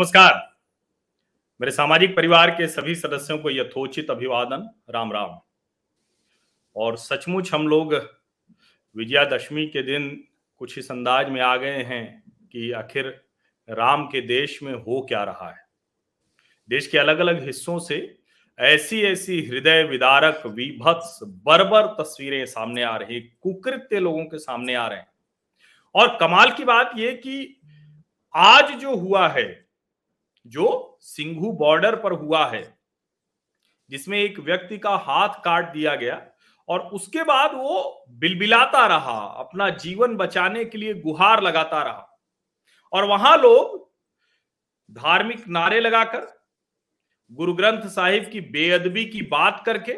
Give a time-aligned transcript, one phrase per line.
[0.00, 0.56] नमस्कार।
[1.60, 5.40] मेरे सामाजिक परिवार के सभी सदस्यों को यथोचित अभिवादन, राम राम।
[6.76, 7.94] और सचमुच हम लोग
[8.96, 10.24] विजयादशमी के दिन
[10.58, 13.24] कुछ इस अंदाज में आ गए हैं कि आखिर
[13.70, 15.64] राम के देश में हो क्या रहा है।
[16.68, 18.18] देश के अलग अलग हिस्सों से
[18.58, 24.86] ऐसी ऐसी हृदय विदारक, विभत्स, बर्बर तस्वीरें सामने आ रही, कुकृत्य लोगों के सामने आ
[24.86, 25.12] रहे हैं।
[25.94, 27.60] और कमाल की बात यह कि
[28.34, 29.59] आज जो हुआ है
[30.46, 32.62] जो सिंघू बॉर्डर पर हुआ है,
[33.90, 36.26] जिसमें एक व्यक्ति का हाथ काट दिया गया
[36.68, 42.18] और उसके बाद वो बिलबिलाता रहा, अपना जीवन बचाने के लिए गुहार लगाता रहा।
[42.92, 43.78] और वहाँ लोग
[44.90, 46.26] धार्मिक नारे लगाकर,
[47.30, 49.92] गुरु ग्रंथ साहिब की बेअदबी की बात करके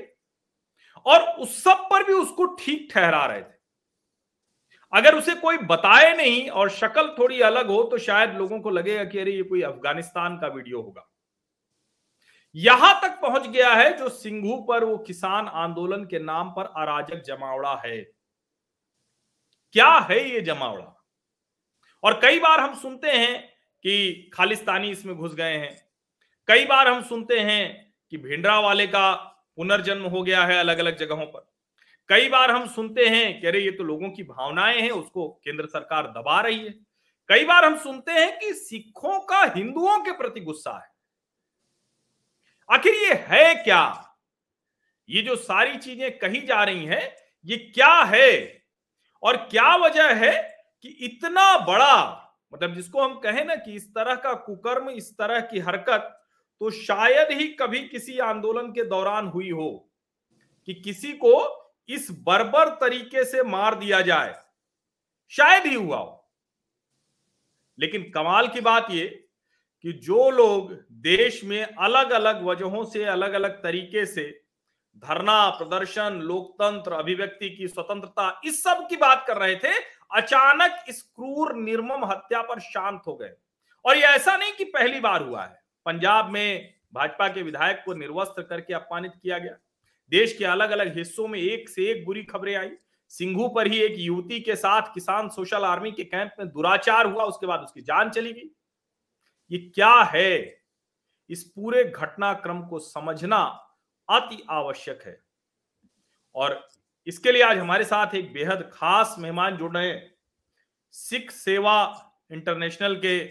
[1.07, 3.52] और उस सब पर भी उसको ठीक ठहरा रहे थे।
[4.93, 9.05] अगर उसे कोई बताए नहीं और शक्ल थोड़ी अलग हो तो शायद लोगों को लगेगा
[9.05, 11.09] कि अरे, ये कोई अफ़गानिस्तान का वीडियो होगा।
[12.55, 17.23] यहाँ तक पहुँच गया है जो सिंघू पर, वो किसान आंदोलन के नाम पर अराजक
[17.23, 17.99] जमावड़ा है।
[19.73, 21.05] क्या है ये जमावड़ा?
[22.05, 23.49] और कई बार हम सुनते हैं
[23.83, 25.87] कि खालिस्तानी इसमें घुस गए हैं।
[26.47, 29.15] कई बार हम सुनते हैं कि भिंडरा वाले का
[29.57, 31.52] पुनर्जन्म हो गया है अलग अलग जगहों पर।
[32.09, 35.67] कई बार हम सुनते हैं कि अरे, ये तो लोगों की भावनाएँ हैं, उसको केंद्र
[35.67, 36.71] सरकार दबा रही है।
[37.29, 40.91] कई बार हम सुनते हैं कि सिखों का हिंदुओं के प्रति गुस्सा है।
[42.69, 44.15] आखिर ये है क्या?
[45.09, 48.63] ये जो सारी चीज़ें कही जा रही हैं, ये क्या है?
[49.23, 52.19] और क्या वजह है कि इतना बड़ा
[52.55, 56.19] मतलब जिसको हम कहें ना कि इस तरह का कुकर्म, इस तरह की हरकत
[56.61, 59.91] तो शायद ही कभी किसी आंदोलन के दौरान हुई हो
[60.67, 61.62] कि किसी को
[61.93, 64.43] इस बर्बर तरीके से मार दिया जाए।
[65.31, 66.31] शायद ही हुआ हो।
[67.79, 69.25] लेकिन कमाल की बात यह
[69.83, 74.43] कि जो लोग देश में अलग अलग वजहों से अलग अलग तरीके से
[74.97, 79.73] धरना, प्रदर्शन, लोकतंत्र, अभिव्यक्ति की स्वतंत्रता, इस सब की बात कर रहे थे,
[80.15, 83.35] अचानक इस क्रूर, निर्मम हत्या पर शांत हो गए।
[83.85, 87.95] और यह ऐसा नहीं कि पहली बार हुआ है। पंजाब में भाजपा के विधायक को
[87.95, 89.57] निर्वस्त्र करके अपमानित किया गया।
[90.11, 92.71] देश के अलग अलग हिस्सों में एक से एक बुरी खबरें आई।
[93.09, 97.25] सिंघू पर ही एक युवती के साथ किसान सोशल आर्मी के कैंप में दुराचार हुआ,
[97.25, 98.51] उसके बाद उसकी जान चली गई।
[99.51, 100.63] ये क्या है?
[101.31, 103.69] इस पूरे घटनाक्रम को समझना
[104.09, 105.23] अति आवश्यक है।
[106.35, 106.69] और
[107.07, 110.15] इसके लिए आज हमारे साथ एक बेहद खास मेहमान जुड़ रहे हैं।
[110.93, 113.25] सिख सेवा इंटरनेशनल के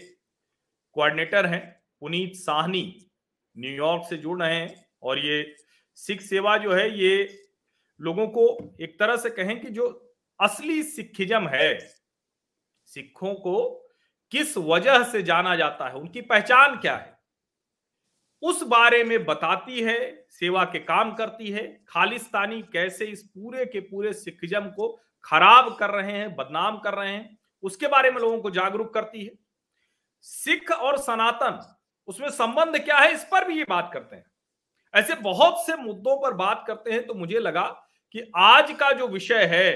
[0.92, 3.10] कोऑर्डिनेटर हैं, पुनीत साहनी,
[3.58, 5.54] न्यूयॉर्क से जुड़ रहे हैं और ये
[5.94, 7.38] सिख सेवा जो है, ये
[8.00, 11.78] लोगों को एक तरह से कहें कि जो असली सिखिज्म है,
[12.84, 13.88] सिखों को
[14.30, 17.18] किस वजह से जाना जाता है, उनकी पहचान क्या है,
[18.42, 23.80] उस बारे में बताती है, सेवा के काम करती है, खालिस्तानी कैसे इस पूरे के
[23.80, 28.38] पूरे सिखिज्म को खराब कर रहे हैं, बदनाम कर रहे हैं, उसके बारे में लोगों
[28.38, 29.32] को जागरूक करती है।
[30.20, 31.76] सिख और सनातन,
[32.06, 34.31] उसमें संबंध क्या है, इस पर भी ये बात करते हैं।
[34.94, 37.66] ऐसे बहुत से मुद्दों पर बात करते हैं तो मुझे लगा
[38.14, 39.72] कि आज का जो विषय है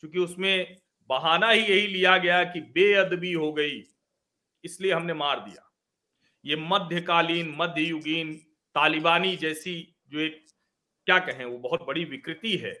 [0.00, 0.76] क्योंकि उसमें
[1.10, 3.82] बहाना ही यही लिया गया कि बेअदबी हो गई,
[4.64, 5.70] इसलिए हमने मार दिया।
[6.44, 8.34] ये मध्यकालीन, मध्ययुगीन,
[8.74, 9.76] तालिबानी जैसी
[10.08, 10.44] जो एक,
[11.06, 12.72] क्या कहें, वो बहुत बड़ी विकृति है।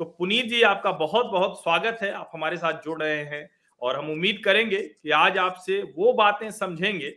[0.00, 3.48] तो पुनीत जी, आपका बहुत बहुत स्वागत है। आप हमारे साथ जुड़ रहे हैं
[3.82, 7.14] और हम उम्मीद करेंगे कि आज आपसे वो बातें समझेंगे,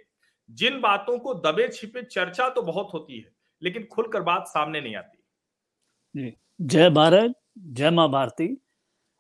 [0.50, 4.96] जिन बातों को दबे छिपे चर्चा तो बहुत होती है लेकिन खुलकर बात सामने नहीं
[4.96, 8.56] आती। जय भारत, जय माँ भारती।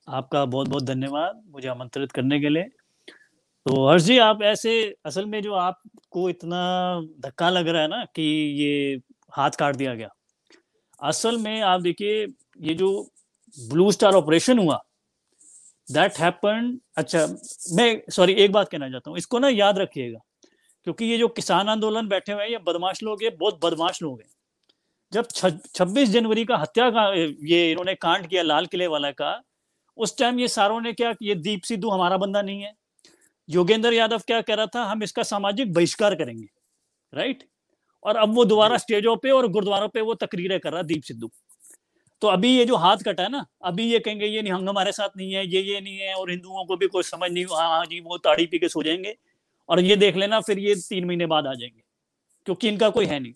[0.07, 2.63] आपका बहुत बहुत धन्यवाद मुझे आमंत्रित करने के लिए।
[3.65, 4.73] तो हर्ष जी, आप ऐसे
[5.05, 6.59] असल में जो आपको इतना
[7.21, 8.21] धक्का लग रहा है ना कि
[8.57, 9.01] ये
[9.33, 10.09] हाथ काट दिया गया,
[10.99, 12.25] असल में आप देखिए,
[12.59, 12.89] ये जो
[13.57, 14.79] ब्लू स्टार ऑपरेशन हुआ
[15.87, 17.25] दैट हैपन अच्छा
[17.75, 20.19] मैं सॉरी एक बात कहना चाहता हूँ, इसको ना याद रखिएगा।
[20.87, 24.21] क्योंकि ये जो किसान आंदोलन बैठे हुए हैं ये बदमाश लोग हैं बहुत बदमाश लोग
[24.21, 24.29] हैं।
[25.11, 25.27] जब
[25.75, 27.07] छब्बीस जनवरी का हत्या का
[27.45, 29.41] ये इन्होंने कांड किया लाल किले वाला का
[29.97, 32.73] उस टाइम ये सारों ने क्या ये दीप सिद्धू हमारा बंदा नहीं है।
[33.49, 36.47] योगेंद्र यादव क्या कह रहा था हम इसका सामाजिक बहिष्कार करेंगे
[37.13, 37.43] राइट
[38.05, 41.29] और अब वो दोबारा स्टेजों पे और गुरुद्वारों पे वो तकरीरें कर रहा दीप सिद्धू।
[42.21, 44.91] तो अभी ये जो हाथ कटा है ना अभी ये कहेंगे ये नहीं हम हमारे
[44.91, 47.69] साथ नहीं है ये ये नहीं है और हिंदुओं को भी कोई समझ नहीं हाँ
[47.69, 49.15] हाँ जी वो ताड़ी पी के सो जाएँगे।
[49.69, 51.83] और ये देख लेना, फिर ये तीन महीने बाद आ जाएँगे,
[52.45, 53.33] क्योंकि इनका कोई है नहीं।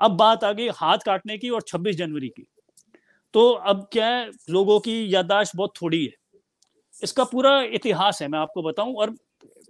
[0.00, 2.46] अब बात आ गई हाथ काटने की और 26 जनवरी की।
[3.34, 6.12] तो अब क्या है, लोगों की याददाश्त बहुत थोड़ी है।
[7.02, 9.14] इसका पूरा इतिहास है, मैं आपको बताऊँ, और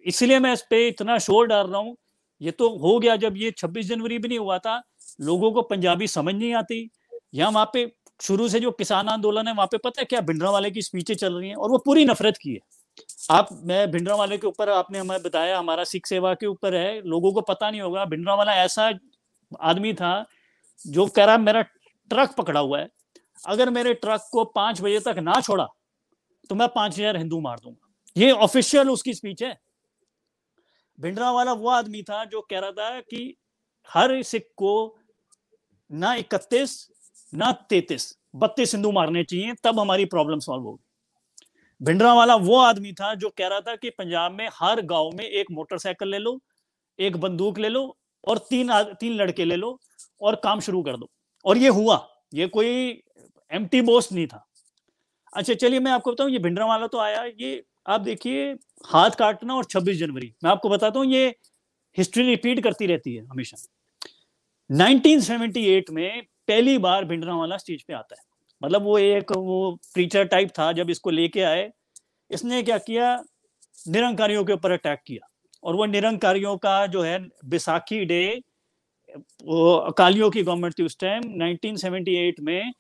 [0.07, 1.97] इसलिए मैं इस पे इतना शोर डाल रहा हूँ।
[2.41, 4.83] ये तो हो गया जब ये 26 जनवरी भी नहीं हुआ था,
[5.21, 6.91] लोगों को पंजाबी समझ नहीं आती।
[7.35, 7.93] यहाँ वहाँ पे
[8.23, 11.15] शुरू से जो किसान आंदोलन है, वहाँ पे पता है क्या भिंडरा वाले की स्पीचें
[11.15, 12.59] चल रही हैं, और वो पूरी नफरत की है।
[13.31, 17.01] आप, मैं भिंडरा वाले के ऊपर आपने हमें बताया, हमारा सिख सेवा के ऊपर है,
[17.03, 18.91] लोगों को पता नहीं होगा। भिंडरा वाला ऐसा
[19.63, 20.27] आदमी था
[20.85, 22.89] जो कह रहा मेरा ट्रक पकड़ा हुआ है।
[23.39, 25.67] अगर मेरे ट्रक को पाँच बजे तक ना छोड़ा
[26.51, 29.57] तो मैं पाँच हज़ार हिंदू मार दूँगा। ये ऑफिशियल उसकी स्पीच है।
[30.99, 33.37] भिंडरा वाला वो आदमी था जो कह रहा था कि
[33.91, 34.97] हर सिख को
[35.91, 36.89] ना इकतीस,
[37.33, 40.85] ना तैतीस, बत्तीस हिंदू मारने चाहिए, तब हमारी प्रॉब्लम सॉल्व होगी।
[41.81, 45.25] भिंडरा वाला वो आदमी था जो कह रहा था कि पंजाब में हर गाँव में
[45.25, 46.41] एक मोटरसाइकिल ले लो,
[46.99, 48.71] एक बंदूक ले लो और तीन
[49.01, 49.79] तीन लड़के ले लो
[50.21, 51.11] और काम शुरू कर दो।
[51.45, 53.03] और ये हुआ, ये कोई
[53.51, 54.45] एम टी बोस्ट नहीं था।
[55.33, 58.53] अच्छा चलिए मैं आपको बताऊँ, ये भिंडरा वाला तो आया, ये आप देखिए,
[58.87, 61.29] हाथ काटना और 26 जनवरी, मैं आपको बताता हूँ, ये
[61.97, 63.57] हिस्ट्री रिपीट करती रहती है हमेशा।
[64.71, 68.26] 1978 में पहली बार भिंडरा वाला स्टेज पे आता है।
[68.65, 71.73] मतलब वो एक वो प्रीचर टाइप था, जब इसको लेके आए,
[72.31, 73.25] इसने क्या किया?
[73.89, 75.29] निरंकारियों के ऊपर अटैक किया।
[75.65, 78.43] और वो निरंकारियों का जो है, बैसाखी डे,
[79.45, 82.73] वो अकालियों की गवर्नमेंट थी उस टाइम 1978 में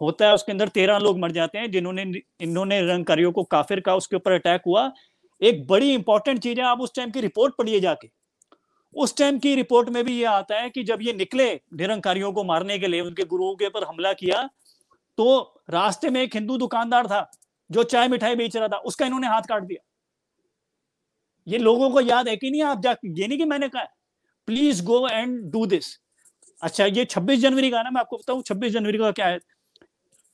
[0.00, 3.96] होता है, उसके अंदर तेरह लोग मर जाते हैं, जिन्होंने, इन्होंने निरंकारियों को काफिर का
[3.96, 4.92] उसके ऊपर अटैक हुआ।
[5.42, 8.08] एक बड़ी इंपॉर्टेंट चीज़ है, आप उस टाइम की रिपोर्ट पढ़िए जाके।
[8.94, 12.44] उस टाइम की रिपोर्ट में भी ये आता है कि जब ये निकले, निरंकारियों को
[12.44, 14.50] मारने के लिए, उनके गुरुओं के ऊपर हमला किया
[15.18, 17.30] तो रास्ते में एक हिंदू दुकानदार था
[17.70, 19.82] जो चाय मिठाई बेच रहा था उसका इन्होंने हाथ काट दिया।
[21.46, 22.62] ये लोगों को याद है कि नहीं?
[22.62, 23.84] आप जा ये नहीं कि मैंने कहा
[24.48, 25.86] please go and do this
[26.62, 29.38] अच्छा ये 26 जनवरी का ना मैं आपको बताऊँ 26 जनवरी का क्या है?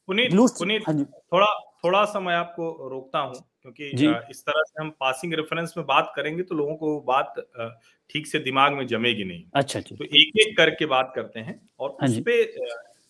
[0.09, 0.95] पुनीत पुनीत हाँ
[1.33, 1.47] थोड़ा
[1.85, 3.85] थोड़ा सा मैं आपको रोकता हूँ क्योंकि
[4.31, 7.35] इस तरह से हम पासिंग रेफरेंस में बात करेंगे तो लोगों को बात
[8.11, 11.97] ठीक से दिमाग में जमेगी नहीं। अच्छा तो एक एक करके बात करते हैं और
[12.01, 12.43] हाँ उस पे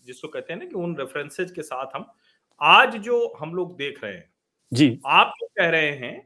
[0.08, 2.06] जिसको कहते हैं ना कि उन रेफरेंसेज के साथ हम
[2.60, 4.30] आज जो हम लोग देख रहे हैं
[4.72, 6.16] जी। आप तो कह रहे हैं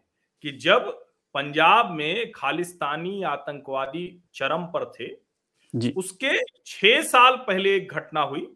[0.44, 0.90] कि जब
[1.34, 5.08] पंजाब में खालिस्तानी आतंकवादी चरम पर थे
[5.74, 6.36] जी। उसके
[6.66, 8.46] छह साल पहले एक घटना हुई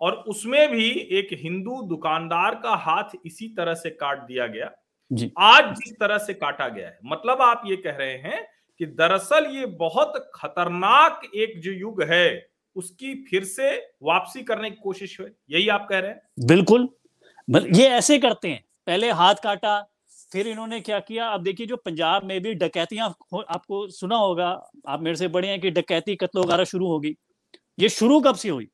[0.00, 4.70] और उसमें भी एक हिंदू दुकानदार का हाथ इसी तरह से काट दिया गया।
[5.10, 8.44] जी। आज जिस तरह से काटा गया है मतलब आप ये कह रहे हैं
[8.80, 14.76] कि दरअसल ये बहुत खतरनाक एक जो युग है उसकी फिर से वापसी करने की
[14.82, 16.46] कोशिश हुई। यही आप कह रहे हैं?
[16.46, 16.88] बिल्कुल।
[17.50, 19.88] ये ऐसे करते हैं। पहले हाथ काटा,
[20.32, 21.26] फिर इन्होंने क्या किया?
[21.26, 23.16] अब देखिए, जो पंजाब में भी डकैतियाँ
[23.48, 27.16] आपको सुना होगा, आप मेरे से बड़े हैं कि डकैती कत्ल वगैरह शुरू होगी।
[27.78, 28.68] ये शुरू कब से हुई?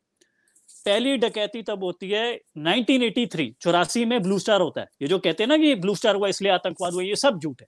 [0.84, 5.42] पहली डकैती तब होती है 1983 चौरासी में ब्लू स्टार होता है। ये जो कहते
[5.42, 7.66] हैं ना कि ब्लू स्टार हुआ, इसलिए आतंकवाद हुआ, ये सब झूठ है।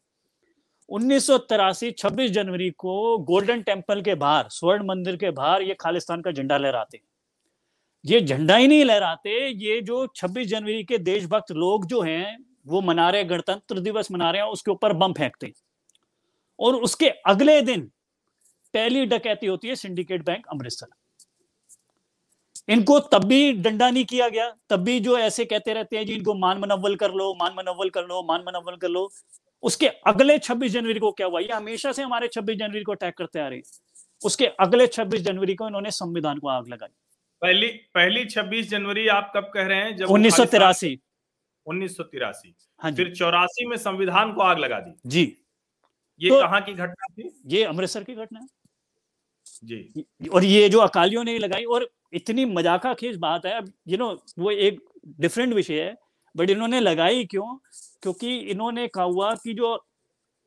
[0.90, 5.76] उन्नीस सौ तिरासी, छब्बीस जनवरी को गोल्डन टेंपल के बाहर, स्वर्ण मंदिर के बाहर ये
[5.80, 7.00] खालिस्तान का झंडा लहराते
[8.04, 12.80] ये झंडा ही नहीं लहराते, ये जो 26 जनवरी के देशभक्त लोग जो हैं, वो
[12.80, 15.52] मना रहे गणतंत्र दिवस मना रहे हैं उसके ऊपर बम फेंकते
[16.58, 17.80] और उसके अगले दिन
[18.74, 20.86] पहली डकैती होती है सिंडिकेट बैंक अमृतसर।
[22.68, 26.14] इनको तब भी डंडा नहीं किया गया, तब भी जो ऐसे कहते रहते हैं जी,
[26.14, 29.10] इनको मान मनवल कर लो, मान मनव्वल कर लो, मान मनवल कर लो।
[29.62, 31.40] उसके अगले 26 जनवरी को क्या हुआ?
[31.40, 33.64] ये हमेशा से हमारे 26 जनवरी को अटैक करते आ रहे हैं।
[34.24, 36.88] उसके अगले 26 जनवरी को इन्होंने संविधान को आग लगाई।
[37.42, 39.96] पहली पहली 26 जनवरी आप कब कह रहे हैं?
[39.96, 41.00] जब उन्नीस सौ तिरासी।
[41.66, 45.36] उन्नीस सौ तिरासी। फिर चौरासी में संविधान को आग लगा दी। जी।
[46.20, 47.42] ये तो, कहाँ की घटना थी?
[47.46, 48.46] ये अमृतसर की घटना
[49.64, 53.98] जी। और ये जो अकालियों ने लगाई और इतनी मजाका खेज बात है। अब यू
[53.98, 54.80] नो वो एक
[55.20, 55.96] डिफरेंट विषय है
[56.36, 57.58] बट इन्होंने लगाई क्यों?
[58.02, 59.86] क्योंकि इन्होंने कहा हुआ कि जो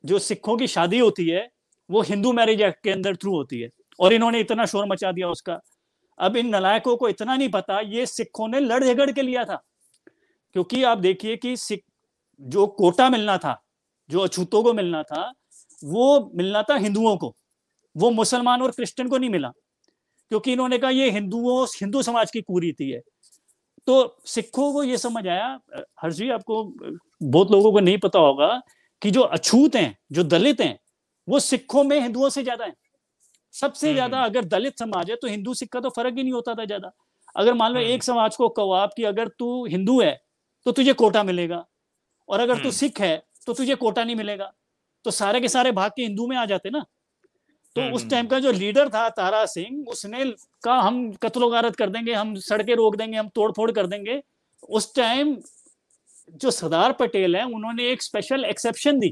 [0.04, 1.50] जो सिखों की शादी होती है,
[1.90, 3.68] वो हिंदू मैरिज एक्ट के अंदर थ्रू होती है।
[4.00, 5.60] और इन्होंने इतना शोर मचा दिया उसका।
[6.18, 9.62] अब इन नलायकों को इतना नहीं पता, ये सिखों ने लड़ झगड़ के लिया था।
[10.52, 11.80] क्योंकि आप देखिए कि सिख,
[12.40, 13.62] जो कोटा मिलना था,
[14.10, 15.32] जो अछूतों को मिलना था,
[15.84, 17.36] वो मिलना था हिंदुओं को।
[17.96, 19.48] वो मुसलमान और क्रिश्चियन को नहीं मिला।
[20.28, 23.00] क्योंकि इन्होंने कहा, ये हिंदुओं, हिंदू समाज की कुरीति है।
[23.86, 25.58] तो सिखों को ये समझ आया
[26.02, 26.62] हर्जी आपको
[27.22, 28.48] बहुत लोगों को नहीं पता होगा
[29.02, 30.78] कि जो अछूत हैं जो दलित हैं
[31.28, 32.74] वो सिखों में हिंदुओं से ज़्यादा है।
[33.54, 36.22] सबसे हम्म, ज़्यादा हम्म। अगर दलित समाज है तो हिंदू सिख का तो फ़र्क ही
[36.22, 36.90] नहीं होता था ज़्यादा।
[37.36, 40.18] अगर मान लो हम्म, एक समाज को कहो आप कि अगर तू हिंदू है
[40.66, 41.64] तो तुझे कोटा मिलेगा
[42.28, 44.52] और अगर तू सिख है तो तुझे कोटा नहीं मिलेगा।
[45.04, 46.84] तो सारे के सारे भाग के हिंदू में आ जाते ना।
[47.76, 50.24] तो उस टाइम का जो लीडर था तारा सिंह उसने
[50.64, 54.22] का हम कत्लो गारत कर देंगे हम सड़कें रोक देंगे हम तोड़ फोड़ कर देंगे।
[54.68, 55.36] उस टाइम
[56.32, 59.08] जो सरदार पटेल है उन्होंने एक स्पेशल एक्सेप्शन दी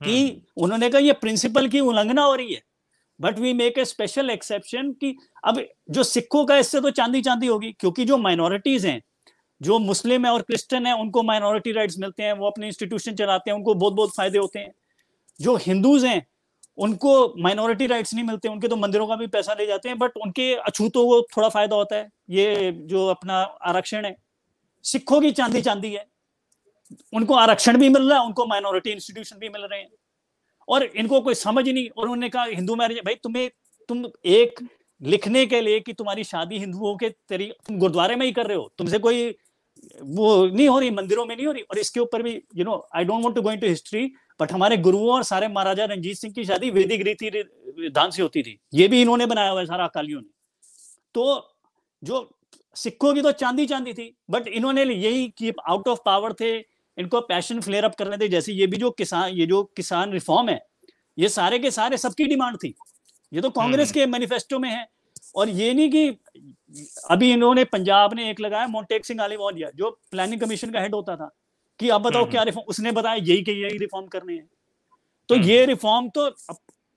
[0.00, 2.62] कि उन्होंने कहा ये प्रिंसिपल की उल्लंघना हो रही है
[3.20, 7.46] but we make a special exception कि अब जो सिखों का इससे तो चांदी चांदी
[7.46, 9.00] होगी क्योंकि जो माइनॉरिटीज हैं
[9.60, 13.50] जो मुस्लिम है और क्रिश्चियन है उनको माइनॉरिटी राइट्स मिलते हैं वो अपने इंस्टीट्यूशन चलाते
[13.50, 14.72] हैं उनको बहुत बहुत फ़ायदे होते हैं।
[15.40, 16.26] जो हिंदूज हैं
[16.80, 20.16] उनको माइनॉरिटी राइट्स नहीं मिलते, उनके तो मंदिरों का भी पैसा ले जाते हैं बट
[20.16, 24.14] उनके अछूतों को थोड़ा फ़ायदा होता है। ये जो अपना आरक्षण है,
[24.84, 26.04] सिखों की चांदी चांदी है।
[27.14, 29.88] उनको आरक्षण भी मिल रहा है, उनको माइनॉरिटी इंस्टीट्यूशन भी मिल रहे हैं।
[30.68, 33.50] और इनको कोई समझ नहीं, और उन्होंने कहा, हिंदू मैरिज भाई, तुम्हें,
[33.88, 34.60] तुम एक
[35.00, 38.56] लिखने के लिए कि तुम्हारी शादी हिंदुओं के तरीके तुम गुरुद्वारे में ही कर रहे
[38.56, 39.30] हो, तुमसे कोई
[40.00, 42.74] वो नहीं हो रही, मंदिरों में नहीं हो रही, और इसके ऊपर भी you know
[42.94, 44.04] I don't want to go into history
[44.40, 47.30] but हमारे गुरुओं और सारे महाराजा रंजीत सिंह की शादी वैदिक रीति
[47.78, 50.28] विधान से होती थी। ये भी इन्होंने बनाया हुआ है सारा अकालियों ने।
[51.14, 51.56] तो
[52.02, 52.28] जो
[52.76, 57.20] सिखों की तो चांदी चांदी थी बट इन्होंने यही कि आउट ऑफ़ पावर थे इनको
[57.22, 60.60] पैशन फ्लेयर अप करने थे जैसे ये भी जो किसान ये जो किसान रिफॉर्म है
[61.18, 62.74] ये सारे के सारे सबकी डिमांड थी।
[63.32, 64.86] ये तो कांग्रेस हम्म। के मैनिफेस्टो में है।
[65.34, 66.08] और ये नहीं कि
[67.10, 71.16] अभी इन्होंने पंजाब ने एक लगाया मोन्टेक सिंह आलिवालिया जो प्लानिंग कमीशन का हेड होता
[71.16, 71.30] था।
[71.80, 74.48] कि अब बताओ हम्म। क्या रिफॉर्म उसने बताया यही कि यही रिफॉर्म करने हैं
[75.28, 76.28] तो हम्म। ये रिफॉर्म तो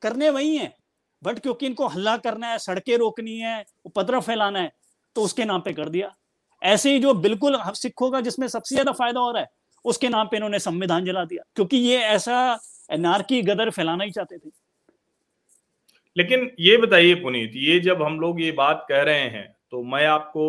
[0.02, 0.74] करने वही है
[1.22, 4.72] बट क्योंकि इनको हल्ला करना है सड़कें रोकनी है उपद्रव फैलाना है
[5.16, 6.14] तो उसके नाम पे कर दिया
[6.62, 9.50] ऐसे ही जो बिल्कुल सिखों का जिसमें सबसे ज़्यादा फ़ायदा हो रहा है
[9.86, 12.38] उसके नाम पे इन्होंने संविधान जला दिया क्योंकि ये ऐसा
[12.90, 14.50] एनआरकी गदर फैलाना ही चाहते थे
[16.16, 20.06] लेकिन ये बताइए पुनीत ये जब हम लोग ये बात कह रहे हैं तो मैं
[20.08, 20.46] आपको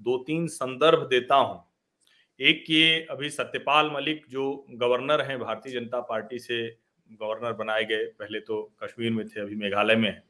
[0.00, 1.65] दो तीन संदर्भ देता हूँ
[2.40, 6.66] एक ये अभी सत्यपाल मलिक जो गवर्नर हैं, भारतीय जनता पार्टी से
[7.10, 10.22] गवर्नर बनाए गए, पहले तो कश्मीर में थे, अभी मेघालय में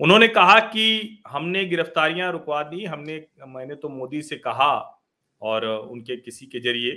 [0.00, 5.00] उन्होंने कहा कि हमने गिरफ्तारियाँ रुकवा दी, हमने, मैंने तो मोदी से कहा
[5.42, 6.92] और उनके किसी के ज़रिए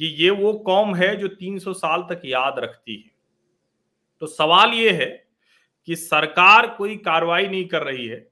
[0.00, 3.10] कि ये वो कौम है जो 300 साल तक याद रखती है।
[4.22, 5.06] तो सवाल ये है
[5.88, 8.31] कि सरकार कोई कार्रवाई नहीं कर रही है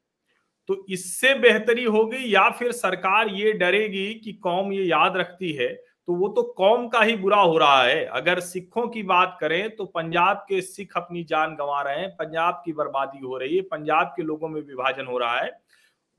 [0.71, 5.69] तो इससे बेहतरी होगी या फिर सरकार ये डरेगी कि कौम ये याद रखती है?
[6.09, 9.75] तो वो तो कौम का ही बुरा हो रहा है। अगर सिखों की बात करें
[9.77, 13.63] तो पंजाब के सिख अपनी जान गंवा रहे हैं। पंजाब की बर्बादी हो रही है।
[13.63, 15.51] पंजाब के लोगों में विभाजन हो रहा है।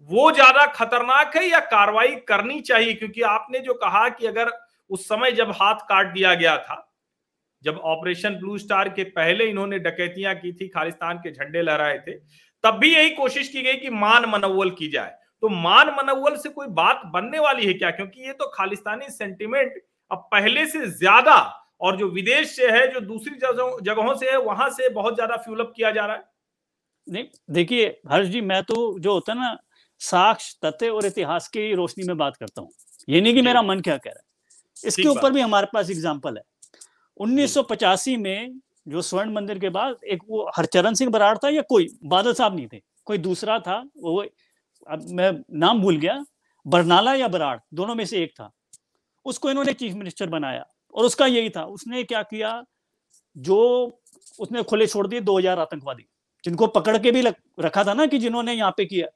[0.10, 2.94] वो ज़्यादा खतरनाक है या कार्रवाई करनी चाहिए?
[2.94, 4.52] क्योंकि आपने जो कहा कि अगर
[4.90, 6.88] उस समय जब हाथ काट दिया गया था,
[7.64, 12.20] जब ऑपरेशन ब्लू स्टार के पहले इन्होंने डकैतियाँ की थी, खालिस्तान के झंडे लहराए थे
[12.64, 16.50] तब भी यही कोशिश की गई कि मान मनोवल की जाए। तो मान मनोवल से
[16.50, 17.92] कोई बात बनने वाली है क्या?
[17.92, 21.38] क्योंकि ये तो खालिस्तानी सेंटिमेंट अब पहले से ज़्यादा
[21.82, 23.36] और जो विदेश से है जो दूसरी
[23.84, 26.24] जगहों से है वहाँ से बहुत ज़्यादा फ्यूलअप किया जा रहा है।
[27.08, 29.58] नहीं देखिए हर्ष जी मैं तो जो होता है ना
[30.02, 32.70] साक्ष तथ्य और इतिहास की रोशनी में बात करता हूँ।
[33.10, 36.38] ये नहीं कि मेरा मन क्या कह रहा है। इसके ऊपर भी हमारे पास एग्ज़ाम्पल
[36.38, 36.44] है।
[37.20, 41.50] उन्नीस सौ पचासी में जो स्वर्ण मंदिर के बाद एक वो हरचरण सिंह बराड़ था
[41.50, 41.88] या कोई?
[42.06, 43.78] बादल साहब नहीं थे। कोई दूसरा था?
[43.98, 44.26] वो
[44.88, 46.24] अब मैं नाम भूल गया।
[46.66, 47.58] बरनाला या बराड़?
[47.74, 48.52] दोनों में से एक था।
[49.26, 52.64] उसको इन्होंने चीफ मिनिस्टर बनाया और उसका यही था। उसने क्या किया?
[53.38, 53.92] जो
[54.40, 56.06] उसने खुले छोड़ दिए दो हज़ार आतंकवादी।
[56.44, 59.08] जिनको पकड़ के भी लग, रखा था ना कि जिन्होंने यहाँ पे किया।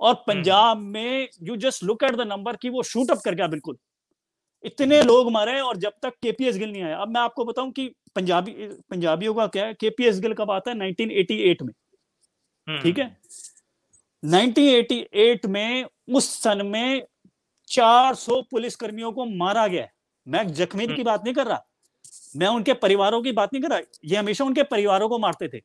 [0.00, 3.34] और हम्म। पंजाब में you just look at the number कि वो शूट अप कर
[3.34, 3.76] गया बिल्कुल।
[4.64, 7.94] इतने लोग मारे और जब तक केपीएस गिल नहीं आया। अब मैं आपको बताऊँ कि
[8.16, 8.52] पंजाबी
[8.90, 9.74] पंजाबियों का क्या है?
[9.74, 10.76] केपीएस गिल कब आता है?
[10.76, 11.72] 1988 में।
[12.68, 13.16] हम्म। ठीक है?
[14.24, 17.02] 1988 में उस सन में
[17.66, 19.92] 400 पुलिस कर्मियों को मारा गया है।
[20.28, 21.64] मैं जख्मी की हम्म। बात नहीं कर रहा।
[22.36, 25.60] मैं उनके परिवारों की बात नहीं कर रहा। ये हमेशा उनके परिवारों को मारते थे।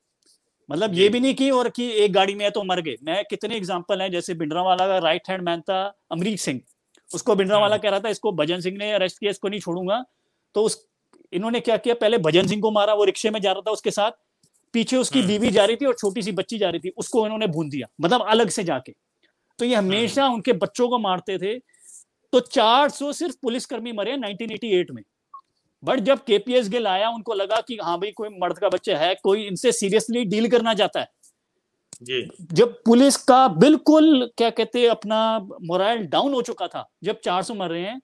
[0.72, 3.24] मतलब ये भी नहीं की और कि एक गाड़ी में है तो मर गए। मैं
[3.30, 6.62] कितने एग्ज़ाम्पल हैं जैसे भिंडरा वाला का राइट हैंड मैन था अमरीक सिंह।
[7.16, 9.60] उसको भिंडरा वाला हम्म। कह रहा था इसको भजन सिंह ने अरेस्ट किया इसको नहीं
[9.60, 10.04] छोड़ूँगा।
[10.56, 10.88] तो उस
[11.34, 11.96] इन्होंने क्या किया?
[11.96, 14.12] पहले भजन सिंह को मारा वो रिक्शे में जा रहा था उसके साथ।
[14.74, 17.26] पीछे उसकी हम्म। बीवी जा रही थी और छोटी सी बच्ची जा रही थी उसको
[17.26, 18.94] इन्होंने भून दिया मतलब अलग से जाके।
[19.60, 21.60] तो ये हमेशा हम्म। उनके बच्चों को मारते थे।
[22.34, 25.04] तो 400 सिर्फ़ पुलिसकर्मी मरे 1988 में।
[25.84, 29.16] बट जब केपीएस गिल आया उनको लगा कि हाँ भाई कोई मर्द का बच्चा है
[29.16, 31.08] कोई इनसे सीरियसली डील करना चाहता है।
[32.02, 35.20] जब पुलिस का बिल्कुल क्या कहते अपना
[35.64, 38.00] मोराइल डाउन हो चुका था जब 400 मर रहे हैं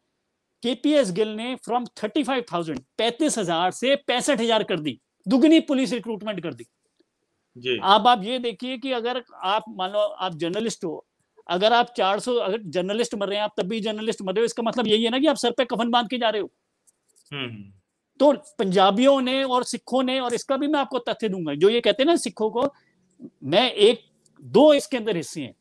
[0.64, 5.60] केपीएस गिल ने फ्रॉम थर्टी फाइव थाउज़ेंड पैंतीस हज़ार से पैंसठ हज़ार कर दी दुगनी
[5.62, 6.66] पुलिस रिक्रूटमेंट कर दी।
[7.56, 11.06] जी। आप आप ये देखिए कि अगर आप मान लो आप जर्नलिस्ट हो
[11.50, 14.46] अगर आप 400 अगर जर्नलिस्ट मर रहे हैं आप तब भी जर्नलिस्ट मर रहे हो
[14.46, 16.50] इसका मतलब यही है ना कि आप सर पे कफन बाँध के जा रहे हो।
[17.32, 17.72] हम्म, हम्म।
[18.20, 21.82] तो पंजाबियों ने और सिखों ने और इसका भी मैं आपको तथ्य दूँगा जो ये
[21.82, 22.68] कहते हैं ना सिखों को
[23.46, 24.02] मैं एक
[24.44, 25.54] दो इसके अंदर हिस्से हैं।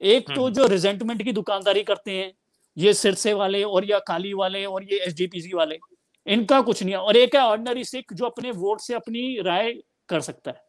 [0.00, 2.32] एक तो हम्म। जो रिजेंटमेंट की दुकानदारी करते हैं
[2.76, 5.78] ये सिरसे वाले और या काली वाले और ये एस वाले
[6.26, 9.72] इनका कुछ नहीं है। और एक है ऑर्डनरी सिख जो अपने वोट से अपनी राय
[10.08, 10.62] कर सकता है।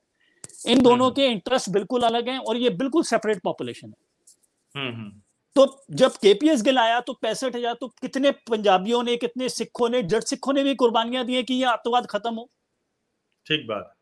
[0.68, 5.10] इन दोनों के इंटरेस्ट बिल्कुल अलग हैं और ये बिल्कुल सेपरेट पॉपुलेशन है।
[5.56, 10.02] तो जब केपीएस गिल आया तो पैंसठ हज़ार तो कितने पंजाबियों ने कितने सिखों ने
[10.04, 12.50] जट सिखों ने भी कुर्बानियाँ दी कि ये आतंकवाद खत्म हो?
[13.48, 13.94] ठीक बात।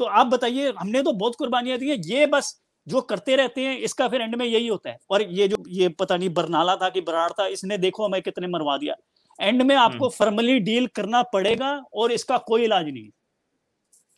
[0.00, 3.76] तो आप बताइए हमने तो बहुत कुर्बानियाँ दी है। ये बस जो करते रहते हैं
[3.80, 6.88] इसका फिर एंड में यही होता है। और ये जो ये पता नहीं बरनाला था
[6.88, 8.94] कि बराड़ था इसने देखो हमें कितने मरवा दिया।
[9.38, 13.08] एंड में आपको फॉर्मली हम्म। डील करना पड़ेगा और इसका कोई इलाज नहीं।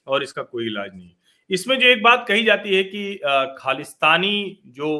[0.06, 1.10] और इसका कोई इलाज नहीं।
[1.50, 3.20] इसमें जो एक बात कही जाती है कि
[3.58, 4.90] खालिस्तानी जो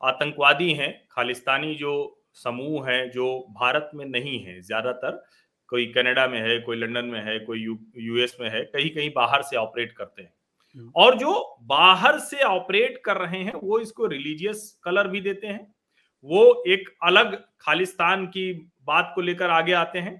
[0.00, 1.92] आतंकवादी हैं खालिस्तानी जो
[2.34, 5.22] समूह हैं जो भारत में नहीं है ज़्यादातर
[5.72, 9.10] कोई कनाडा में है कोई लंदन में है कोई यू, यूएस में है कहीं कहीं
[9.16, 10.32] बाहर से ऑपरेट करते हैं।
[10.76, 15.46] हम्म। और जो बाहर से ऑपरेट कर रहे हैं वो इसको रिलीजियस कलर भी देते
[15.46, 15.74] हैं।
[16.22, 18.52] वो एक अलग खालिस्तान की
[18.86, 20.14] बात को लेकर आगे आते हैं।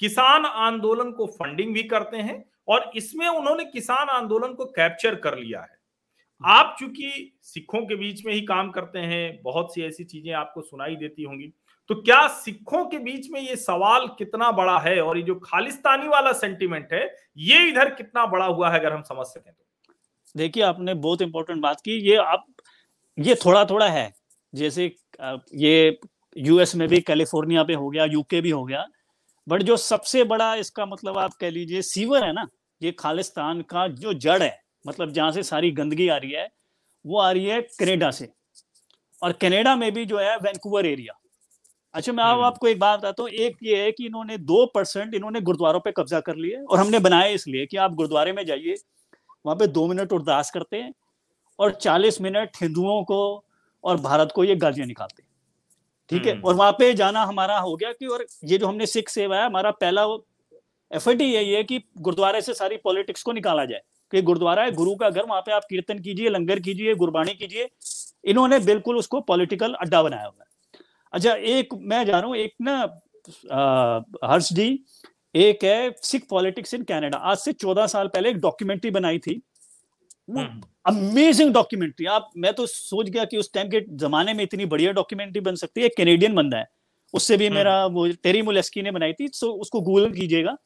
[0.00, 5.38] किसान आंदोलन को फंडिंग भी करते हैं और इसमें उन्होंने किसान आंदोलन को कैप्चर कर
[5.38, 5.80] लिया है।
[6.44, 10.62] आप चूँकि सिखों के बीच में ही काम करते हैं बहुत सी ऐसी चीज़ें आपको
[10.62, 11.52] सुनाई देती होंगी।
[11.90, 16.08] तो क्या सिखों के बीच में ये सवाल कितना बड़ा है और ये जो खालिस्तानी
[16.08, 17.04] वाला सेंटिमेंट है,
[17.38, 19.64] ये इधर कितना बड़ा हुआ है अगर हम समझ सकें तो?
[20.34, 22.44] देखिए, आपने बहुत इंपॉर्टेंट बात की। ये आप,
[23.18, 24.12] ये थोड़ा थोड़ा है।
[24.52, 24.84] जैसे
[25.56, 25.98] ये
[26.36, 28.86] यूएस में भी कैलिफ़ोर्निया पे हो गया यूके भी हो गया
[29.46, 32.46] बट जो सबसे बड़ा इसका मतलब आप कह लीजिए सीवर है ना,
[32.80, 36.48] ये खालिस्तान का जो जड़ है मतलब जहाँ से सारी गंदगी आ रही है,
[37.04, 38.28] वो आ रही है कनेडा से।
[39.22, 41.18] और कनेडा में भी जो है वैंकूवर एरिया
[41.94, 45.14] अच्छा मैं हम्म। आपको एक बात बताता हूँ। एक ये है कि इन्होंने दो परसेंट
[45.14, 48.74] इन्होंने गुरुद्वारों पे कब्जा कर लिया और हमने बनाया इसलिए कि आप गुरुद्वारे में जाइए
[49.46, 50.92] वहाँ पे दो मिनट उर्दास करते हैं
[51.58, 53.44] और चालीस मिनट हिंदुओं को
[53.84, 55.28] और भारत को ये गालियाँ निकालते हैं।
[56.10, 56.32] ठीक है?
[56.32, 59.36] हम्म। और वहाँ पे जाना हमारा हो गया कि और ये जो हमने सिख सेवा
[59.36, 60.04] है हमारा पहला
[60.90, 63.80] एफर्ट ही यही है कि गुरुद्वारे से सारी पॉलिटिक्स को निकाला जाए।
[64.12, 67.68] कि गुरुद्वारा है गुरु का घर वहाँ पे आप कीर्तन कीजिए लंगर कीजिए गुरबाणी कीजिए।
[68.24, 70.51] इन्होंने बिल्कुल उसको पॉलिटिकल अड्डा बनाया हुआ है।
[71.12, 72.80] अच्छा एक मैं जा रहा हूँ एक ना
[74.24, 74.84] हर्ष जी
[75.34, 79.40] एक है सिख पॉलिटिक्स इन कनाडा। आज से चौदह साल पहले एक डॉक्यूमेंट्री बनाई थी।
[80.86, 84.92] अमेजिंग डॉक्यूमेंट्री आप मैं तो सोच गया कि उस टाइम के जमाने में इतनी बढ़िया
[84.92, 86.66] डॉक्यूमेंट्री बन सकती है कैनेडियन बंदा है।
[87.14, 90.56] उससे भी हम्म। मेरा वो टेरी मुलेस्की ने बनाई थी तो उसको गूगल कीजिएगा।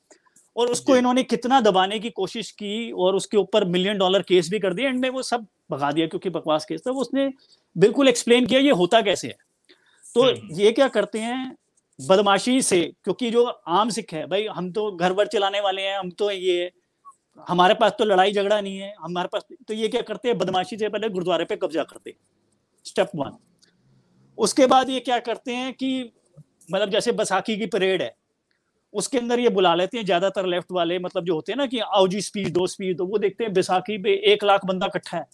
[0.56, 4.58] और उसको इन्होंने कितना दबाने की कोशिश की और उसके ऊपर मिलियन डॉलर केस भी
[4.58, 7.30] कर दिया एंड में वो सब भगा दिया क्योंकि बकवास केस था। वो उसने
[7.76, 9.36] बिल्कुल एक्सप्लेन किया ये होता कैसे है?
[10.16, 11.56] तो हम्म। ये क्या करते हैं
[11.98, 15.98] बदमाशी से क्योंकि जो आम सिख है भाई हम तो घर वर चलाने वाले हैं
[15.98, 16.70] हम तो ये
[17.46, 20.76] हमारे पास तो लड़ाई झगड़ा नहीं है हमारे पास तो ये क्या करते हैं बदमाशी
[20.76, 22.14] से पहले गुरुद्वारे पे कब्जा करते
[22.86, 23.36] स्टेप वन
[24.38, 25.90] उसके बाद ये क्या करते हैं कि
[26.70, 28.14] मतलब जैसे बैसाखी की परेड है
[28.94, 31.78] उसके अंदर ये बुला लेते हैं ज़्यादातर लेफ़्ट वाले मतलब जो होते हैं ना कि
[31.80, 35.16] आओ जी स्पीच दो स्पीच दो वो देखते हैं बैसाखी पे एक लाख बंदा इकट्ठा
[35.16, 35.26] है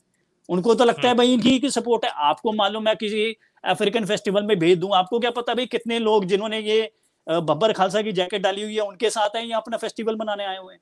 [0.48, 3.24] उनको तो लगता है हम्म। भाई इनकी की सपोर्ट है आपको मालूम है किसी
[3.64, 4.90] अफ्रीकन फेस्टिवल में भेज दूँ?
[4.94, 6.90] आपको क्या पता भाई कितने लोग जिन्होंने ये
[7.26, 10.56] बब्बर खालसा की जैकेट डाली हुई है उनके साथ है या अपना फेस्टिवल मनाने आए
[10.58, 10.80] हुए हैं?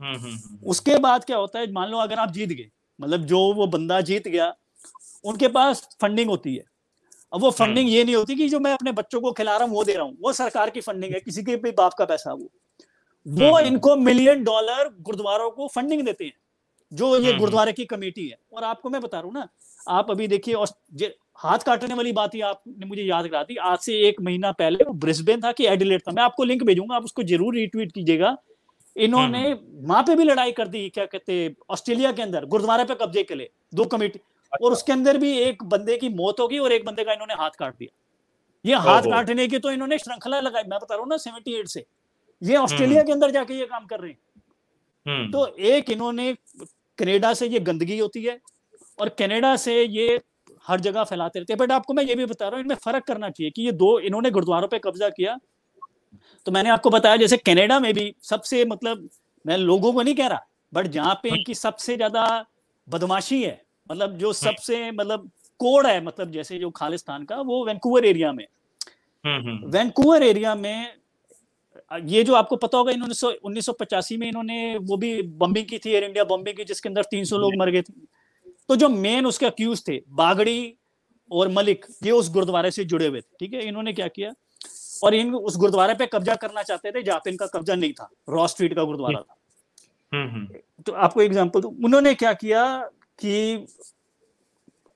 [0.00, 3.24] हम्म, हम्म, हम्म, उसके बाद क्या होता है मान लो अगर आप जीत गए मतलब
[3.24, 4.54] जो वो बंदा जीत गया
[5.24, 6.64] उनके पास फंडिंग होती है।
[7.32, 9.74] अब वो फंडिंग ये नहीं होती कि जो मैं अपने बच्चों को खिला रहा हूँ
[9.74, 12.32] वो दे रहा हूँ। वो सरकार की फंडिंग है किसी के भी बाप का पैसा
[12.32, 12.50] वो।
[13.26, 16.32] वो इनको मिलियन डॉलर गुरुद्वारों को फंडिंग देते हैं
[16.92, 19.48] जो ये गुरुद्वारे की कमेटी है। और आपको मैं बता रहा हूँ ना
[19.86, 20.54] आप अभी देखिए
[21.38, 24.84] हाथ काटने वाली बात ही आपने मुझे याद करा दी। आज से एक महीना पहले
[24.84, 28.36] वो ब्रिस्बेन था कि एडिलेट था। मैं आपको लिंक भेजूँगा आप उसको ज़रूर रिट्वीट कीजिएगा।
[28.96, 32.94] इन्होंने हम्म। वहाँ पे भी लड़ाई कर दी क्या कहते ऑस्ट्रेलिया के अंदर गुरुद्वारे पे
[33.02, 36.58] कब्जे के लिए दो कमेटी। अच्छा। और उसके अंदर भी एक बंदे की मौत होगी
[36.58, 37.96] और एक बंदे का इन्होंने हाथ काट दिया।
[38.64, 41.68] ये हाथ काटने की तो इन्होंने श्रृंखला लगाई। मैं बता रहा हूँ ना सेवेंटी एट
[41.68, 41.84] से।
[42.42, 44.18] ये ऑस्ट्रेलिया हम्म। के अंदर जाके ये काम कर रहे हैं।
[45.06, 46.32] हम्म। तो एक इन्होंने
[46.98, 48.40] कनेडा से ये गंदगी होती है
[48.98, 50.20] और कनेडा से ये
[50.68, 53.04] हर जगह फैलाते रहते हैं। बट आपको मैं ये भी बता रहा हूँ इनमें फ़र्क
[53.04, 55.38] करना चाहिए कि ये दो इन्होंने गुरुद्वारों पर कब्जा किया।
[56.46, 59.08] तो मैंने आपको बताया जैसे कनाडा में भी सबसे मतलब
[59.44, 62.24] मैं लोगों को नहीं कह रहा बट जहाँ पे इनकी सबसे ज़्यादा
[62.88, 67.64] बदमाशी है मतलब जो हम्म। सबसे मतलब कोड है मतलब जैसे जो खालिस्तान का वो
[67.66, 68.46] वैंकूवर एरिया में।
[69.24, 70.92] वैंकूवर हम्म, एरिया हम्म, में
[71.92, 75.78] ये जो आपको पता होगा इन्होंने उन्नीस सौ पचासी में इन्होंने वो भी बम्बिंग की
[75.78, 77.92] थी एयर इंडिया बम्बिंग की जिसके अंदर 300 लोग मर गए थे।
[78.68, 80.74] तो जो मेन उसके अक्यूज थे बागड़ी
[81.30, 83.66] और मलिक ये उस गुरुद्वारे से जुड़े हुए थे ठीक है?
[83.68, 84.32] इन्होंने क्या किया?
[85.04, 88.08] और इन उस गुरुद्वारे पे कब्जा करना चाहते थे जहाँ पे इनका कब्जा नहीं था
[88.28, 89.34] रॉ स्ट्रीट का गुरुद्वारा था।
[90.12, 92.64] हम्म, हम्म। तो आपको एग्ज़ाम्पल दो उन्होंने क्या किया
[93.18, 93.66] कि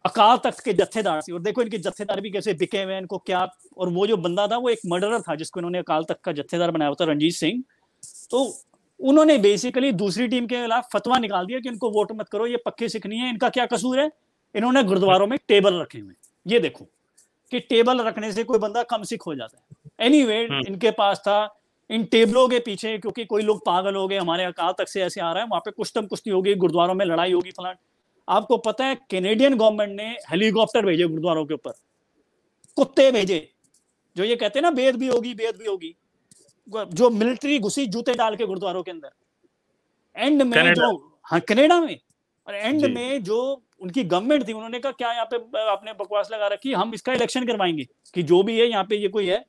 [0.05, 3.47] अकाल तख्त के जत्थेदार से और देखो इनके जत्थेदार भी कैसे बिके हुए इनको क्या
[3.77, 6.71] और वो जो बंदा था वो एक मर्डरर था जिसको इन्होंने अकाल तख्त का जत्थेदार
[6.71, 7.63] बनाया था रंजीत सिंह।
[8.31, 8.45] तो
[9.03, 12.57] उन्होंने बेसिकली दूसरी टीम के खिलाफ फतवा निकाल दिया कि इनको वोट मत करो ये
[12.67, 14.11] पक्के सिख नहीं है इनका क्या कसूर है?
[14.55, 16.15] इन्होंने गुरुद्वारों में टेबल रखे हुए
[16.47, 16.85] ये देखो
[17.53, 21.19] कि टेबल रखने से कोई बंदा कम सिख हो जाता है। एनी anyway, इनके पास
[21.19, 21.59] था
[21.91, 25.21] इन टेबलों के पीछे क्योंकि कोई लोग पागल हो गए हमारे अकाल तक से ऐसे
[25.21, 27.75] आ रहा है वहाँ पे कुश्तम कुश्ती होगी गुरुद्वारों में लड़ाई होगी फलान।
[28.29, 31.73] आपको पता है कैनेडियन गवर्नमेंट ने हेलीकॉप्टर भेजे गुरुद्वारों के ऊपर।
[32.77, 33.49] कुत्ते भेजे
[34.17, 35.95] जो ये कहते हैं ना बेद भी होगी बेद भी होगी।
[36.69, 39.11] जो मिलिट्री घुसी जूते डाल के गुरुद्वारों के अंदर।
[40.17, 41.99] एंड में जो हाँ कनेडा में।
[42.49, 43.41] और एंड में जो
[43.81, 46.73] उनकी गवर्नमेंट थी उन्होंने कहा क्या यहाँ पे आपने बकवास लगा रखी?
[46.73, 49.45] हम इसका इलेक्शन करवाएँगे। कि जो भी है यहाँ पे ये कोई है।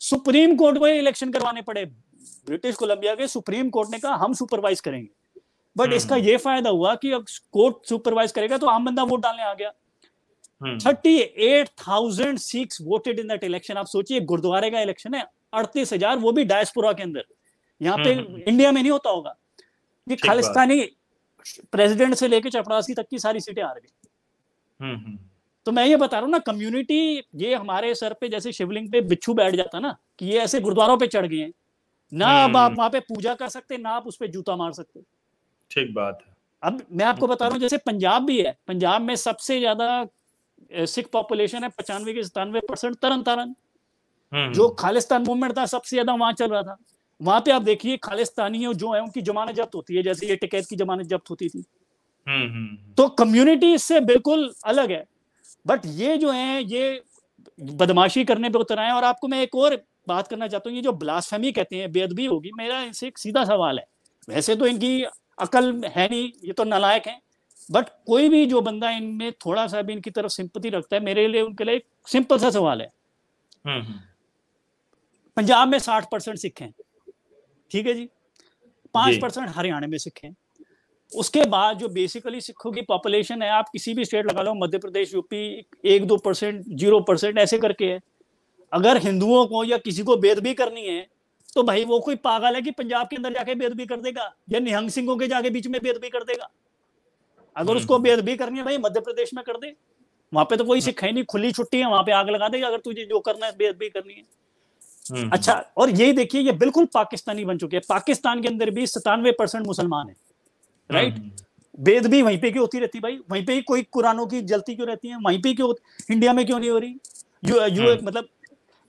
[0.00, 1.84] सुप्रीम कोर्ट को इलेक्शन करवाने पड़े।
[2.46, 5.08] ब्रिटिश कोलंबिया के सुप्रीम कोर्ट ने कहा हम सुपरवाइज करेंगे।
[5.76, 9.22] बट हम्म, इसका। ये फ़ायदा हुआ कि अब कोर्ट सुपरवाइज करेगा तो आम बंदा वोट
[9.22, 9.70] डालने आ गया।
[10.86, 15.92] Thirty eight thousand six voted in that election आप सोचिए गुरुद्वारे का इलेक्शन है। अड़तीस
[15.92, 17.24] हज़ार वो भी डायस्पोरा के अंदर।
[17.80, 19.34] यहाँ पे इंडिया हम्म, में नहीं होता होगा।
[20.06, 20.80] ये खालिस्तानी
[21.72, 25.16] प्रेसिडेंट से लेके चपड़ासी तक की सारी सीटें आ रही
[25.66, 26.96] तो मैं ये बता रहा हूँ ना कम्युनिटी
[27.36, 30.96] ये हमारे सर पे जैसे शिवलिंग पे बिच्छू बैठ जाता ना कि ये ऐसे गुरुद्वारों
[30.98, 31.52] पे चढ़ गए हैं।
[32.12, 35.00] ना अब आप वहाँ पे पूजा कर सकते ना आप उस पर जूता मार सकते।
[35.70, 39.14] ठीक बात है। अब मैं आपको बता रहा हूँ जैसे पंजाब भी है पंजाब में
[39.18, 40.06] सबसे ज़्यादा
[40.86, 43.54] सिख पॉपुलेशन है पचानवे के सतानवे परसेंट तरन तारन हम्म,
[44.34, 46.76] जो हम्म। खालिस्तान मूवमेंट था सबसे ज़्यादा वहाँ चल रहा था।
[47.20, 50.66] वहाँ पे आप देखिए खालिस्तानी जो है उनकी जमानत जब्त होती है जैसे ये टिकैत
[50.66, 51.64] की जमानत जब्त होती थी।
[52.26, 55.04] हम्म, तो कम्युनिटी इससे बिल्कुल अलग है।
[55.66, 57.02] बट ये जो है ये
[57.58, 59.76] बदमाशी करने पे उतर आए और आपको मैं एक और
[60.08, 63.44] बात करना चाहता हूँ ये जो ब्लास्फेमी कहते हैं बेदबी होगी मेरा इनसे एक सीधा
[63.44, 63.86] सवाल है।
[64.28, 65.02] वैसे तो इनकी
[65.38, 67.18] अकल है नहीं ये तो नालायक है।
[67.70, 71.26] बट कोई भी जो बंदा इनमें थोड़ा सा भी इनकी तरफ़ सिंपति रखता है मेरे
[71.28, 72.90] लिए उनके लिए एक सिंपल सा सवाल है।
[73.66, 74.00] हम्म, हम्म।
[75.36, 76.72] पंजाब में साठ परसेंट सिख हैं
[77.70, 78.08] ठीक है जी?
[78.94, 80.34] पाँच परसेंट हरियाणा में सिख हैं
[81.12, 84.78] उसके बाद जो बेसिकली सिखों की पॉपुलेशन है आप किसी भी स्टेट लगा लो मध्य
[84.78, 85.44] प्रदेश यूपी
[85.84, 88.00] एक दो परसेंट ज़ीरो परसेंट ऐसे करके है।
[88.72, 91.06] अगर हिंदुओं को या किसी को बेदबी करनी है
[91.54, 94.60] तो भाई वो कोई पागल है कि पंजाब के अंदर जाके बेदबी कर देगा या
[94.60, 96.48] निहंग सिंहों के जाके बीच में बेदबी कर देगा?
[97.56, 99.74] अगर हम्म, उसको हम्म। बेदबी करनी है भाई मध्य प्रदेश में कर दे।
[100.32, 102.66] वहाँ पे तो कोई सिख है नहीं खुली छुट्टी है वहाँ पे आग लगा देगा
[102.66, 104.43] अगर तुझे जो करना है बेदबी करनी है। हम्म,
[105.32, 109.32] अच्छा और यही देखिए ये बिल्कुल पाकिस्तानी बन चुके हैं। पाकिस्तान के अंदर भी सतानवे
[109.32, 110.14] परसेंट मुसलमान है
[110.90, 111.18] राइट
[111.78, 113.18] बेद भी वहीं पे क्यों होती रहती भाई?
[113.30, 115.16] वहीं पे ही कोई कुरानों की जलती क्यों रहती है?
[115.16, 115.72] वहीं पे क्यों
[116.10, 116.96] इंडिया में क्यों नहीं हो रही?
[117.44, 118.28] यू यू मतलब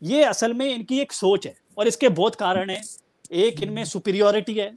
[0.01, 2.81] ये असल में इनकी एक सोच है और इसके बहुत कारण है।
[3.31, 4.73] एक इनमें सुपीरियोरिटी है।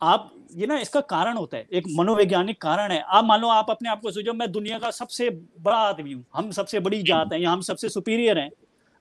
[0.00, 3.70] आप ये ना इसका कारण होता है। एक मनोवैज्ञानिक कारण है। आप मान लो आप
[3.70, 5.28] अपने आप को सोचो मैं दुनिया का सबसे
[5.60, 8.50] बड़ा आदमी हूँ। हम सबसे बड़ी जात है या हम सबसे सुपीरियर हैं।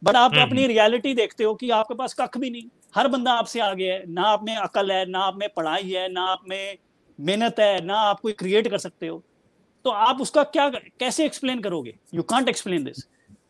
[0.04, 2.64] बट आप हम्म, अपनी रियलिटी हम्म। देखते हो कि आपके पास कख भी नहीं।
[2.96, 6.08] हर बंदा आपसे आगे है ना आप में अकल है ना आप में पढ़ाई है
[6.12, 6.78] ना आप में
[7.20, 9.22] मेहनत है ना आप कोई क्रिएट कर सकते हो।
[9.86, 11.94] तो आप उसका क्या कैसे एक्सप्लेन करोगे?
[12.14, 13.08] यू कांट एक्सप्लेन दिस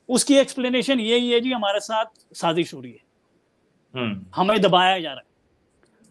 [0.10, 3.00] उसकी एक्सप्लेनेशन यही है जी हमारे साथ साजिश हो रही है।
[3.96, 5.32] हम्म। हमें दबाया जा रहा है।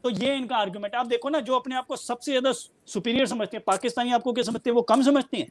[0.04, 3.56] तो ये इनका आर्ग्यूमेंट आप देखो ना जो अपने आप को सबसे ज़्यादा सुपीरियर समझते
[3.56, 4.74] हैं पाकिस्तानी आपको क्या समझते हैं?
[4.74, 5.50] वो कम समझते हैं।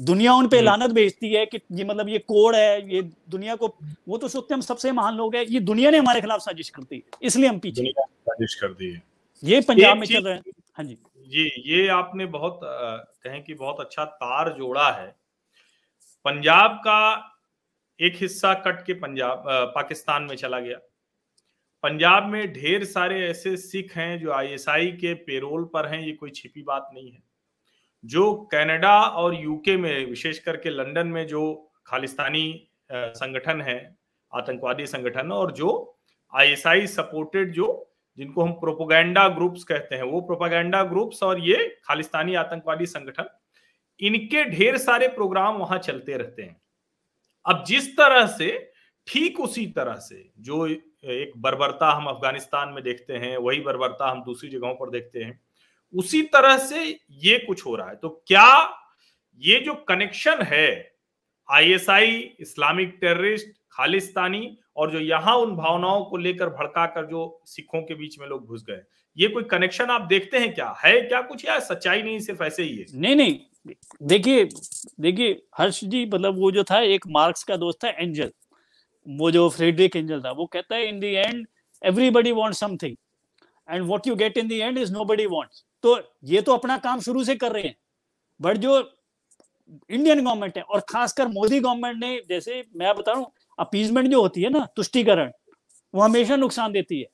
[0.00, 3.56] दुनिया उन पे हम्म। लानत भेजती है कि ये मतलब ये कोड है ये दुनिया
[3.56, 3.74] को
[4.08, 6.82] वो तो सोचते हम सबसे महान लोग हैं ये दुनिया ने हमारे खिलाफ साजिश कर
[6.82, 9.02] दी इसलिए हम पीछे साजिश कर दी है।
[9.42, 10.42] ये पंजाब में चल रहा है।
[10.74, 15.14] हाँ जी। जी ये आपने बहुत कहें कि बहुत अच्छा तार जोड़ा है।
[16.24, 17.00] पंजाब का
[18.00, 20.78] एक हिस्सा कट के पंजाब पाकिस्तान में चला गया।
[21.84, 26.30] पंजाब में ढेर सारे ऐसे सिख हैं जो आईएसआई के पेरोल पर हैं ये कोई
[26.30, 27.22] छिपी बात नहीं है।
[28.04, 33.96] जो कनाडा और यूके में, विशेष करके लंदन में जो खालिस्तानी संगठन है,
[34.32, 35.98] आतंकवादी संगठन और जो
[36.32, 37.86] आईएसआई सपोर्टेड जो,
[38.18, 43.28] जिनको हम प्रोपोगेंडा ग्रुप्स कहते हैं, वो प्रोपागेंडा ग्रुप्स और ये खालिस्तानी आतंकवादी संगठन,
[44.00, 46.56] इनके ढेर सारे प्रोग्राम वहाँ चलते रहते हैं।
[47.46, 48.72] अब जिस तरह से,
[49.06, 54.22] ठीक उसी तरह से, जो एक बर्बरता हम अफ़गानिस्तान में देखते हैं, वही बर्बरता हम
[54.24, 55.40] दूसरी जगहों पर देखते हैं
[55.94, 56.84] उसी तरह से
[57.22, 58.76] ये कुछ हो रहा है। तो क्या
[59.40, 60.68] ये जो कनेक्शन है
[61.48, 67.80] आईएसआई इस्लामिक टेररिस्ट खालिस्तानी, और जो यहाँ उन भावनाओं को लेकर भड़का कर जो सिखों
[67.82, 68.80] के बीच में लोग घुस गए,
[69.16, 70.74] ये कोई कनेक्शन आप देखते हैं क्या?
[70.84, 72.84] है क्या कुछ या सच्चाई नहीं, सिर्फ़ ऐसे ही है?
[72.94, 73.38] नहीं नहीं,
[74.04, 74.44] देखिए
[75.00, 78.30] देखिए, हर्ष जी मतलब वो जो था, एक मार्क्स का दोस्त था, एंजल।
[79.06, 81.46] वो जो फ्रेडरिक एंजल था, वो कहता है in the end
[81.82, 82.96] everybody want something
[83.68, 87.00] and what you get in the end is nobody wants तो ये तो अपना काम
[87.00, 87.76] शुरू से कर रहे हैं।
[88.40, 88.78] बट जो
[89.90, 94.20] इंडियन गवर्नमेंट है और खासकर मोदी गवर्नमेंट ने जैसे मैं बता रहा हूँ अपीजमेंट जो
[94.22, 95.30] होती है ना तुष्टिकरण
[95.94, 97.06] वो हमेशा नुकसान देती है।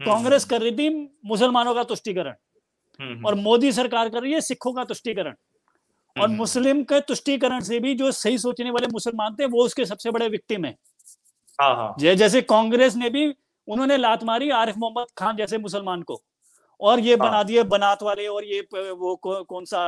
[0.00, 0.88] कांग्रेस कर रही थी
[1.26, 5.34] मुसलमानों का तुष्टिकरण और मोदी सरकार कर रही है सिखों का तुष्टिकरण।
[6.16, 10.10] और मुस्लिम के तुष्टिकरण से भी जो सही सोचने वाले मुसलमान थे वो उसके सबसे
[10.10, 10.74] बड़े विक्टिम है।
[11.58, 13.26] हाँ, हाँ। जैसे कांग्रेस ने भी
[13.68, 16.22] उन्होंने लात मारी आरिफ मोहम्मद खान जैसे मुसलमान को।
[16.80, 19.80] और ये बना हाँ। दिए बनात वाले और ये वो कौन सा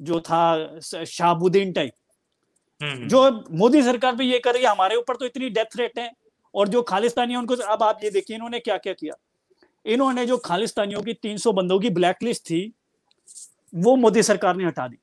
[0.00, 1.92] जो था शाहबुद्दीन टाइप।
[2.80, 6.10] जो मोदी सरकार भी ये कर रही है हमारे ऊपर तो इतनी डेथ रेट है
[6.54, 9.14] और जो खालिस्तानी उनको अब आप ये देखिए इन्होंने क्या क्या किया?
[9.84, 12.72] इन्होंने जो खालिस्तानियों की 300 बंदों की ब्लैक लिस्ट थी
[13.74, 14.98] वो मोदी सरकार ने हटा दी।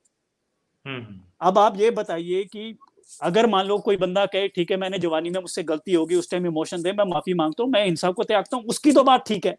[1.40, 2.74] अब आप ये बताइए कि
[3.22, 6.30] अगर मान लो कोई बंदा कहे ठीक है मैंने जवानी में मुझसे गलती होगी उस
[6.30, 9.26] टाइम इमोशन दे मैं माफ़ी माँगता हूँ मैं इंसाफ को त्यागता हूँ उसकी तो बात
[9.28, 9.56] ठीक है।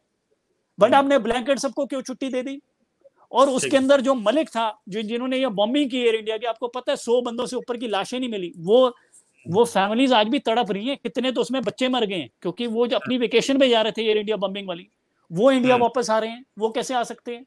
[0.82, 2.60] बट आपने ब्लैंकेट सबको क्यों छुट्टी दे दी?
[3.32, 6.68] और उसके अंदर जो मलिक था जो जिन्होंने ये बॉम्बिंग की एयर इंडिया की आपको
[6.70, 8.88] पता है सौ बंदों से ऊपर की लाशें नहीं मिली। वो
[9.46, 12.68] वो फैमिलीज़ आज भी तड़प रही हैं। कितने तो उसमें बच्चे मर गए हैं क्योंकि
[12.70, 14.88] वो जो अपनी वेकेशन पे जा रहे थे एयर इंडिया बॉम्बिंग वाली
[15.32, 17.46] वो इंडिया हम्म। वापस आ रहे हैं। वो कैसे आ सकते हैं?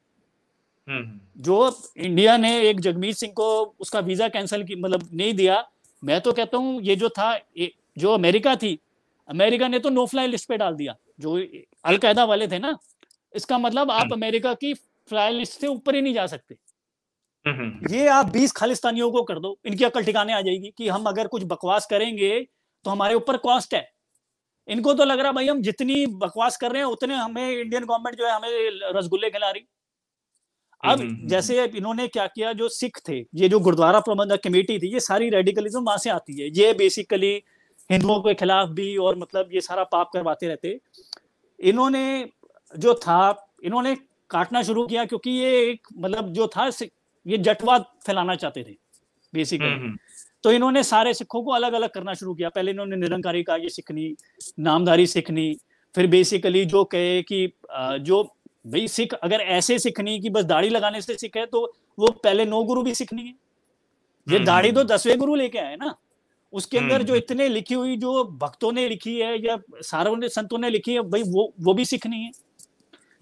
[0.89, 5.65] हम्म। जो इंडिया ने एक जगमीत सिंह को उसका वीज़ा कैंसिल की मतलब नहीं दिया
[6.03, 8.79] मैं तो कहता हूँ ये जो था जो अमेरिका थी
[9.29, 11.37] अमेरिका ने तो नो फ्लाई लिस्ट पे डाल दिया। जो
[11.85, 12.77] अलकायदा वाले थे ना
[13.35, 16.55] इसका मतलब आप हम्म। अमेरिका की फ्लाई लिस्ट से ऊपर ही नहीं जा सकते।
[17.91, 21.27] ये आप 20 खालिस्तानियों को कर दो इनकी अकल ठिकाने आ जाएगी कि हम अगर
[21.27, 22.41] कुछ बकवास करेंगे
[22.85, 23.89] तो हमारे ऊपर कॉस्ट है।
[24.69, 28.17] इनको तो लग रहा भाई हम जितनी बकवास कर रहे हैं उतने हमें इंडियन गवर्नमेंट
[28.19, 29.67] जो है हमें रसगुल्ले खिला रही।
[30.83, 35.01] अब जैसे इन्होंने क्या किया जो सिख थे ये जो गुरुद्वारा प्रबंधक कमेटी थी ये
[35.01, 37.33] सारी रेडिकलिज्म वहाँ से आती है। ये बेसिकली
[37.91, 40.79] हिंदुओं के खिलाफ भी और मतलब ये सारा पाप करवाते रहते।
[41.61, 42.05] इन्होंने
[42.75, 43.95] जो था इन्होंने
[44.31, 46.71] काटना शुरू किया क्योंकि ये एक मतलब जो था
[47.27, 48.77] ये जटवाद फैलाना चाहते थे
[49.33, 49.97] बेसिकली
[50.45, 53.69] तो इन्होंने सारे सिखों को अलग अलग करना शुरू किया। पहले इन्होंने निरंकारी का ये
[53.69, 54.15] सिखनी
[54.59, 55.57] नामधारी सिखनी
[55.95, 57.47] फिर बेसिकली जो कहे कि
[58.01, 58.23] जो
[58.67, 61.65] भाई सिख अगर ऐसे सिखनी कि बस दाढ़ी लगाने से सिख है तो
[61.99, 65.59] वो पहले नौ गुरु भी सिखनी है। ये हम्म, दाढ़ी तो हम्म। दसवें गुरु लेके
[65.59, 65.95] आए ना।
[66.53, 70.29] उसके अंदर हम्म, जो इतने लिखी हुई जो भक्तों ने लिखी है या सारों ने
[70.29, 72.31] संतों ने लिखी है भाई वो वो भी सीखनी है।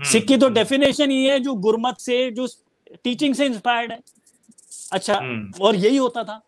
[0.01, 2.47] सिख की तो डेफिनेशन ही है जो गुरमत से जो
[3.05, 3.99] टीचिंग से इंस्पायर्ड है।
[4.93, 5.15] अच्छा
[5.61, 6.41] और यही होता था।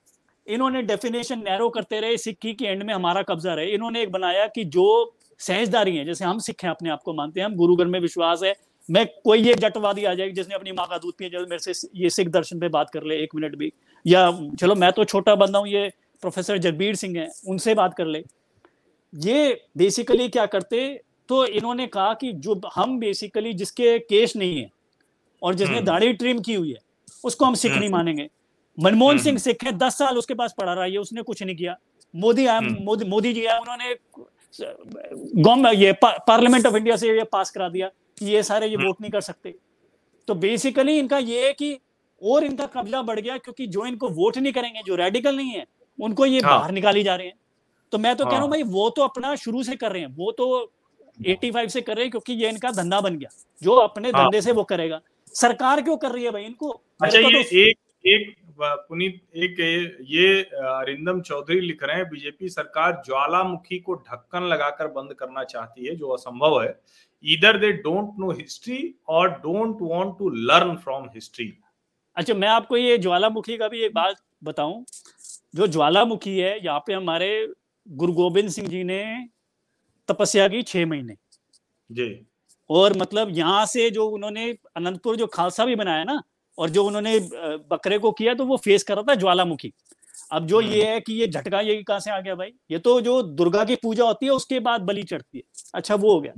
[0.46, 4.46] इन्होंने डेफिनेशन नैरो करते रहे सिक्की के एंड में हमारा कब्जा रहे। इन्होंने एक बनाया
[4.46, 7.76] कि जो सहजदारी है जैसे हम सिख हैं अपने आप को मानते हैं हम गुरु
[7.76, 8.54] घर में विश्वास है।
[8.88, 12.10] मैं कोई ये जटवादी आ जाएगी जिसने अपनी माँ का दूध पिया मेरे से ये
[12.10, 13.72] सिख दर्शन पे बात कर ले एक मिनट भी।
[14.04, 14.30] या
[14.60, 15.88] चलो मैं तो छोटा बंदा हूँ ये
[16.22, 18.22] प्रोफेसर जगबीर सिंह है उनसे बात कर ले।
[19.12, 20.78] ये बेसिकली क्या करते
[21.28, 24.70] तो इन्होंने कहा कि जो हम बेसिकली जिसके केस नहीं है
[25.42, 26.78] और जिसने हम्म। दाढ़ी ट्रिम की हुई है
[27.24, 28.28] उसको हम सिख नहीं हम्म। मानेंगे
[28.78, 31.56] मनमोहन सिंह हम्म। सिख है दस साल उसके पास पढ़ा रहा है उसने कुछ नहीं
[31.56, 31.76] किया
[32.14, 33.94] मोदी आया मोदी मोदी जी आया उन्होंने
[35.76, 39.10] ये पार्लियामेंट ऑफ़ इंडिया से ये पास करा दिया कि ये सारे ये वोट नहीं
[39.10, 39.54] कर सकते
[40.28, 41.78] तो बेसिकली इनका ये है कि
[42.22, 45.64] और इनका कब्जा बढ़ गया क्योंकि जो इनको वोट नहीं करेंगे जो रेडिकल नहीं है
[45.98, 47.34] उनको ये हाँ। बाहर निकाली जा रहे हैं
[47.92, 49.92] तो मैं तो हाँ। कह रहा हूँ हाँ। भाई वो तो अपना शुरू से कर
[49.92, 50.46] रहे हैं वो तो
[51.18, 53.28] 85 से कर रहे हैं क्योंकि ये इनका धंधा बन गया।
[53.62, 55.00] जो अपने हाँ। धंधे से वो करेगा।
[55.34, 56.68] सरकार क्यों कर रही है भाई इनको?
[57.02, 57.56] अच्छा ये तो...
[57.58, 59.60] एक एक पुनीत एक
[60.08, 65.86] ये अरिंदम चौधरी लिख रहे हैं बीजेपी सरकार ज्वालामुखी को ढक्कन लगाकर बंद करना चाहती
[65.86, 66.78] है जो असंभव है।
[67.24, 71.52] इधर दे डोंट नो हिस्ट्री और don't want to learn from history
[72.16, 74.84] अच्छा मैं आपको ये ज्वालामुखी का भी एक बात बताऊँ।
[75.54, 77.30] जो ज्वालामुखी है यहाँ पे हमारे
[77.86, 79.04] गुरु गोविंद सिंह जी ने
[80.08, 81.14] तपस्या की छह महीने।
[81.90, 82.26] जी।
[82.70, 86.22] और मतलब यहाँ से जो उन्होंने अनंतपुर जो खालसा भी बनाया ना
[86.58, 87.18] और जो उन्होंने
[87.70, 89.72] बकरे को किया तो वो फेस कर रहा था ज्वालामुखी।
[90.32, 92.52] अब जो ये हम्म। है कि ये झटका ये कहाँ से आ गया भाई?
[92.70, 96.12] ये तो जो दुर्गा की पूजा होती है उसके बाद बलि चढ़ती है। अच्छा वो
[96.12, 96.32] हो गया।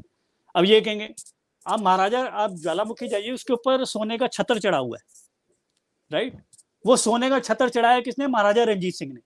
[0.54, 1.08] अब ये कहेंगे
[1.66, 5.04] आप महाराजा आप ज्वालामुखी जाइए उसके ऊपर सोने का छतर चढ़ा हुआ है।
[6.10, 6.42] राइट
[6.84, 8.26] वो सोने का छतर चढ़ाया किसने?
[8.26, 9.20] महाराजा रंजीत सिंह ने।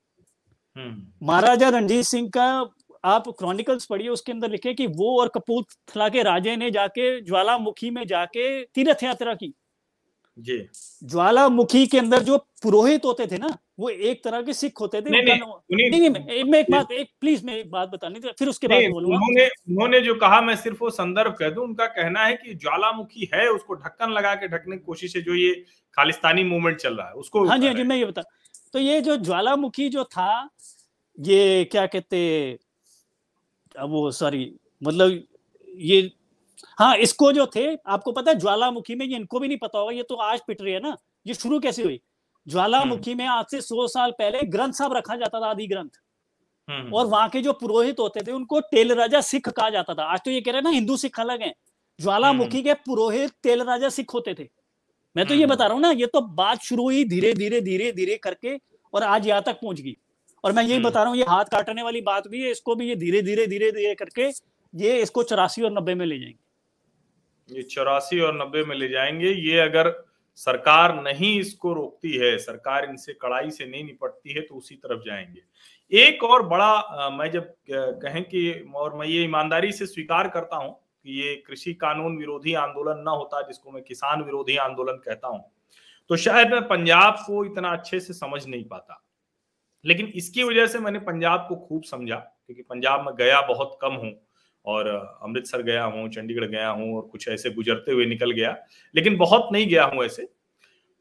[0.76, 2.62] हम्म। महाराजा रंजीत सिंह का
[3.04, 7.90] आप क्रॉनिकल्स पढ़िए उसके अंदर लिखे कि वो और कपूरथला के राजे ने जाके ज्वालामुखी
[7.90, 9.52] में जाके तीर्थ यात्रा की।
[10.38, 10.58] जी।
[11.02, 15.10] ज्वालामुखी के अंदर जो पुरोहित होते थे ना वो एक तरह के सिख होते थे
[15.10, 18.32] नहीं, नहीं, नहीं, नहीं, नहीं मैं एक बात एक प्लीज़ मैं एक बात बतानी थी
[18.38, 21.86] फिर उसके बाद बोलूँगा। उन्होंने उन्होंने जो कहा मैं सिर्फ़ वो संदर्भ कह दूँ उनका
[21.88, 25.52] कहना है कि ज्वालामुखी है उसको ढक्कन लगा के ढकने की कोशिश है जो ये
[25.96, 28.22] खालिस्तानी मूवमेंट चल रहा है उसको हाँ जी हाँ जी मैं ये बता
[28.74, 30.48] तो ये जो ज्वालामुखी जो था
[31.18, 32.18] ये क्या कहते
[33.76, 34.52] वो सॉरी
[34.82, 35.22] मतलब
[35.68, 36.10] ये
[36.78, 39.92] हाँ इसको जो थे आपको पता है ज्वालामुखी में ये इनको भी नहीं पता होगा
[39.92, 42.00] ये तो आज पिट रही है ना ये शुरू कैसे हुई?
[42.46, 46.00] ज्वालामुखी में आज से सौ साल पहले ग्रंथ साहब रखा जाता था आदि ग्रंथ।
[46.68, 50.04] हम्म। और वहाँ के जो पुरोहित होते थे उनको टेल राजा सिख कहा जाता था।
[50.04, 51.52] आज तो ये कह रहे हैं ना हिंदू सिख अलग है।
[51.98, 54.48] ज्वालामुखी के पुरोहित तेल राजा सिख होते थे।
[55.16, 57.90] मैं तो ये बता रहा हूँ ना ये तो बात शुरू हुई धीरे धीरे धीरे
[57.92, 58.56] धीरे करके
[58.92, 59.96] और आज यहाँ तक पहुँच गई।
[60.44, 62.88] और मैं यही बता रहा हूँ ये हाथ काटने वाली बात भी है इसको भी
[62.88, 64.28] ये धीरे धीरे धीरे धीरे करके
[64.74, 69.30] ये इसको चौरासी और नब्बे में ले जाएँगे। ये चौरासी और नब्बे में ले जाएँगे।
[69.30, 69.92] ये अगर
[70.38, 75.00] सरकार नहीं इसको रोकती है सरकार इनसे कड़ाई से नहीं निपटती है तो उसी तरफ़
[75.06, 75.42] जाएँगे।
[75.90, 80.72] एक और बड़ा मैं जब कहें कि और मैं ये ईमानदारी से स्वीकार करता हूँ
[80.72, 85.44] कि ये कृषि कानून विरोधी आंदोलन ना होता जिसको मैं किसान विरोधी आंदोलन कहता हूँ
[86.10, 89.02] तो शायद मैं पंजाब को इतना अच्छे से समझ नहीं पाता।
[89.84, 93.92] लेकिन इसकी वजह से मैंने पंजाब को खूब समझा, क्योंकि पंजाब में गया बहुत कम
[93.94, 94.12] हूँ
[94.64, 94.88] और
[95.22, 98.56] अमृतसर गया हूँ, चंडीगढ़ गया हूँ और कुछ ऐसे गुजरते हुए निकल गया,
[98.94, 100.28] लेकिन बहुत नहीं गया हूँ ऐसे।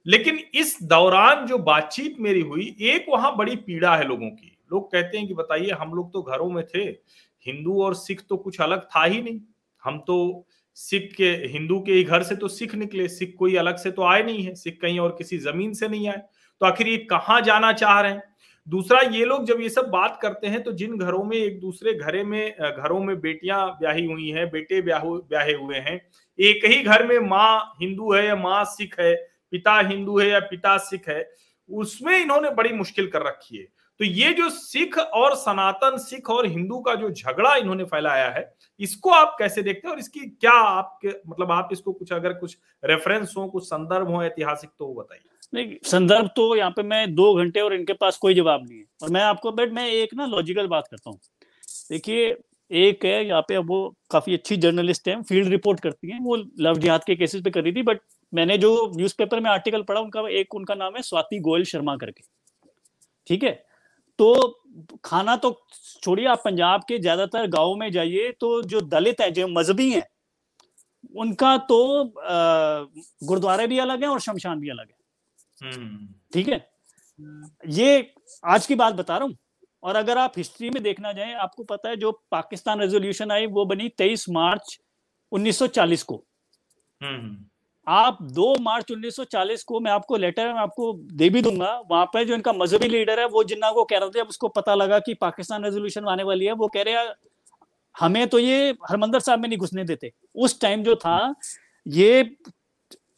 [0.06, 4.92] लेकिन इस दौरान जो बातचीत मेरी हुई, एक वहाँ बड़ी पीड़ा है लोगों की। लोग
[4.92, 6.84] कहते हैं कि बताइए, हम लोग तो घरों में थे,
[7.46, 9.40] हिंदू और सिख तो कुछ अलग था ही नहीं।
[9.84, 10.46] हम तो
[10.78, 14.04] सिख के, हिंदू के ही घर से तो सिख निकले, सिख कोई अलग से तो
[14.04, 16.22] आए नहीं है, सिख कहीं और किसी ज़मीन से नहीं आए।
[16.62, 18.24] तो आखिर ये कहाँ जाना चाह रहे हैं?
[18.70, 21.94] दूसरा, ये लोग जब ये सब बात करते हैं तो जिन घरों में, एक दूसरे
[21.94, 26.00] घरे में घरों में बेटियाँ ब्याही हुई हैं, बेटे ब्याहे हुए हैं,
[26.40, 29.14] एक ही घर में माँ हिंदू है या माँ सिख है,
[29.54, 31.30] पिता हिंदू है या पिता सिख है,
[31.70, 33.64] उसमें इन्होंने बड़ी मुश्किल कर रखी है।
[34.00, 38.54] तो ये जो सिख और सनातन सिख और हिंदू का जो झगड़ा इन्होंने फैलाया है,
[38.80, 42.58] इसको आप कैसे देखते हैं और इसकी क्या आपके मतलब आप इसको कुछ अगर कुछ
[42.84, 47.16] रेफरेंस हो, कुछ संदर्भ हो, ऐतिहासिक तो वो बताइए। नहीं, संदर्भ तो यहाँ पे मैं
[47.16, 50.14] दो घंटे और इनके पास कोई जवाब नहीं है। और मैं आपको बट मैं एक
[50.14, 51.20] ना लॉजिकल बात करता हूँ।
[51.92, 52.36] देखिए,
[52.72, 56.78] एक है, यहाँ पे वो काफ़ी अच्छी जर्नलिस्ट है फ़ील्ड रिपोर्ट करती हैं। वो लव
[56.80, 58.02] जिहाद के केसेस पे कर रही थी बट
[58.34, 62.24] मैंने जो न्यूज़पेपर में आर्टिकल पढ़ा, उनका एक, उनका नाम है स्वाति गोयल शर्मा करके।
[63.28, 63.52] ठीक है?
[64.20, 64.62] तो
[65.06, 65.52] खाना तो
[66.04, 70.06] छोड़िए, आप पंजाब के ज़्यादातर गाँव में जाइए तो जो दलित है, जो मजहबी हैं,
[71.16, 72.14] उनका तो
[73.24, 74.98] गुरुद्वारे भी अलग है और शमशान भी अलग है।
[76.34, 76.70] ठीक है?
[77.68, 78.14] ये
[78.46, 79.38] आज की बात बता रहा हूँ।
[79.84, 83.66] और अगर आप हिस्ट्री में देखना जाए आपको पता है जो पाकिस्तान रेजोल्यूशन आई वो
[83.66, 84.80] बनी 23 मार्च
[85.32, 86.24] 1940 को।
[87.02, 87.46] हम्म।
[87.88, 92.24] आप 2 मार्च 1940 को मैं आपको लेटर में आपको दे भी दूँगा वहाँ पर
[92.24, 95.00] जो इनका मजहबी लीडर है वो जिन्ना को कह रहे थे अब उसको पता लगा
[95.00, 97.14] कि पाकिस्तान रेजोल्यूशन आने वाली है वो कह रहे हैं
[97.96, 101.36] हमें तो ये हरमंदर साहब में नहीं घुसने देते। उस टाइम जो था
[101.88, 102.38] ये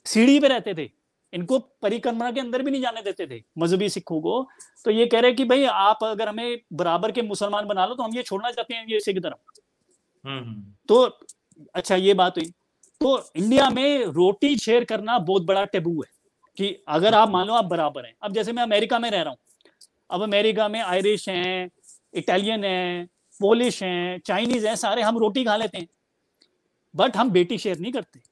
[0.06, 1.01] सीढ़ी पे रहते थे।
[1.34, 4.48] इनको परिक्रमा के अंदर भी नहीं जाने देते थे मजहबी सिखों को।
[4.86, 8.04] तो ये कह रहे कि भाई आप अगर हमें बराबर के मुसलमान बना लो तो
[8.04, 9.36] हम ये छोड़ना चाहते हैं ये सिख धर्म।
[10.30, 11.20] हम्म, हम्म। तो
[11.74, 12.46] अच्छा ये बात हुई।
[13.02, 16.12] तो इंडिया में रोटी शेयर करना बहुत बड़ा टेबू है
[16.58, 19.30] कि अगर आप मान लो आप बराबर हैं। अब जैसे मैं अमेरिका में रह रहा
[19.30, 19.38] हूँ।
[20.12, 21.70] अब अमेरिका में आयरिश हैं
[22.14, 25.88] इटालियन हैं पोलिश हैं चाइनीज़ हैं सारे हम रोटी खा लेते हैं।
[26.96, 28.31] बट हम बेटी शेयर नहीं करते।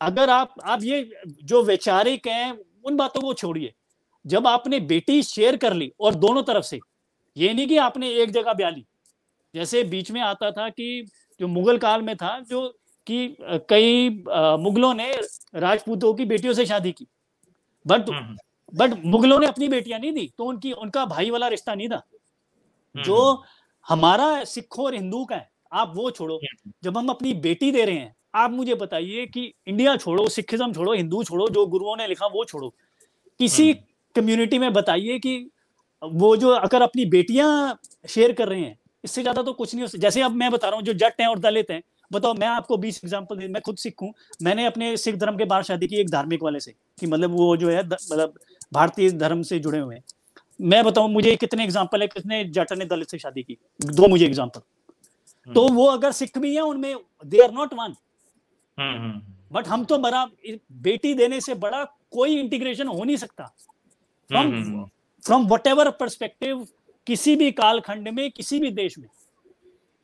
[0.00, 1.10] अगर आप आप ये
[1.44, 2.52] जो वैचारिक हैं
[2.84, 3.72] उन बातों को छोड़िए।
[4.24, 6.78] जब आपने बेटी शेयर कर ली और दोनों तरफ़ से
[7.36, 8.84] ये नहीं कि आपने एक जगह ब्याह ली।
[9.54, 11.06] जैसे बीच में आता था कि
[11.40, 12.68] जो मुगल काल में था जो
[13.06, 13.36] कि
[13.68, 14.08] कई
[14.60, 15.10] मुगलों ने
[15.54, 17.06] राजपूतों की बेटियों से शादी की।
[17.86, 18.36] But hmm, hmm.
[18.72, 21.96] बट मुगलों ने अपनी बेटियाँ नहीं दी तो उनकी उनका भाई वाला रिश्ता नहीं था।
[21.96, 23.42] हम्म, जो
[23.86, 26.38] हमारा सिखों और हिंदू का है आप वो छोड़ो।
[26.84, 30.92] जब हम अपनी बेटी दे रहे हैं आप मुझे बताइए कि इंडिया छोड़ो सिखिज्म छोड़ो
[30.92, 32.72] हिंदू छोड़ो जो गुरुओं ने लिखा वो छोड़ो
[33.40, 33.72] किसी
[34.16, 35.36] कम्युनिटी हम्म। में बताइए कि
[36.02, 39.98] वो जो अगर अपनी बेटियाँ शेयर कर रहे हैं इससे ज़्यादा तो कुछ नहीं हो
[39.98, 42.76] जैसे अब मैं बता रहा हूँ जो जट हैं और दलित हैं बताओ मैं आपको
[42.76, 46.10] बीस एग्ज़ाम्पल मैं खुद सिख हूँ मैंने अपने सिख धर्म के बाहर शादी की एक
[46.10, 48.34] धार्मिक वाले से कि मतलब वो जो है मतलब
[48.72, 50.02] भारतीय धर्म से जुड़े हुए हैं
[50.60, 54.24] मैं बताऊँ मुझे कितने एग्ज़ाम्पल है कितने जट ने दलित से शादी की दो मुझे
[54.26, 56.94] एग्ज़ाम्पल हम्म। तो वो अगर सिख भी है उनमें
[57.24, 57.94] they are not one.
[58.78, 60.24] But हम तो बड़ा
[60.72, 63.44] बेटी देने से बड़ा कोई इंटीग्रेशन हो नहीं सकता।
[64.30, 64.84] From
[65.22, 66.66] from whatever perspective
[67.06, 69.08] किसी भी कालखंड में किसी भी देश में।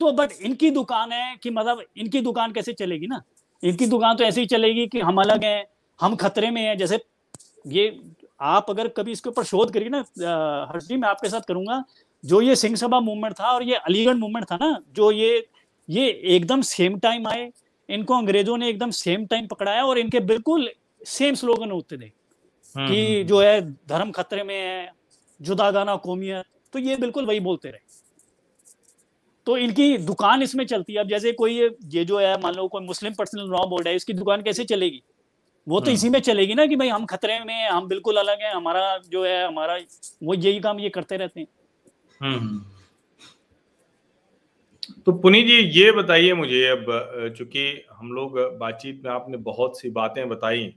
[0.01, 3.23] तो बट इनकी दुकान है कि मतलब इनकी दुकान कैसे चलेगी ना?
[3.63, 5.65] इनकी दुकान तो ऐसे ही चलेगी कि हम अलग हैं
[6.01, 7.01] हम खतरे में हैं। जैसे
[7.67, 7.99] ये
[8.41, 9.99] आप अगर कभी इसके ऊपर शोध करिए ना
[10.71, 11.83] हर्ष जी मैं आपके साथ करूँगा।
[12.25, 15.47] जो ये सिंह सभा मूवमेंट था और ये अलीगढ़ मूवमेंट था ना जो ये
[15.89, 17.51] ये एकदम सेम टाइम आए
[17.91, 20.71] इनको अंग्रेज़ों ने एकदम सेम टाइम पकड़ाया और इनके बिल्कुल
[21.07, 24.93] सेम स्लोगन होते थे हम्म, कि हम्म, जो है धर्म खतरे में है
[25.41, 27.89] जुदा गाना कौमियत तो ये बिल्कुल वही बोलते रहे।
[29.47, 31.55] तो इनकी दुकान इसमें चलती है। अब जैसे कोई
[31.87, 35.03] ये जो है मान लो कोई मुस्लिम पर्सनल लॉ बोर्ड है इसकी दुकान कैसे चलेगी?
[35.67, 38.43] वो तो हम्म। इसी में चलेगी ना कि भाई हम खतरे में हम बिल्कुल अलग
[38.43, 39.79] हैं हमारा जो है हमारा
[40.23, 41.47] वो यही काम ये करते रहते हैं।
[45.07, 46.87] तो पुनी जी, ये बताइए मुझे अब
[47.37, 47.61] चूँकि
[47.93, 50.73] हम लोग बातचीत में आपने बहुत सी बातें बताई,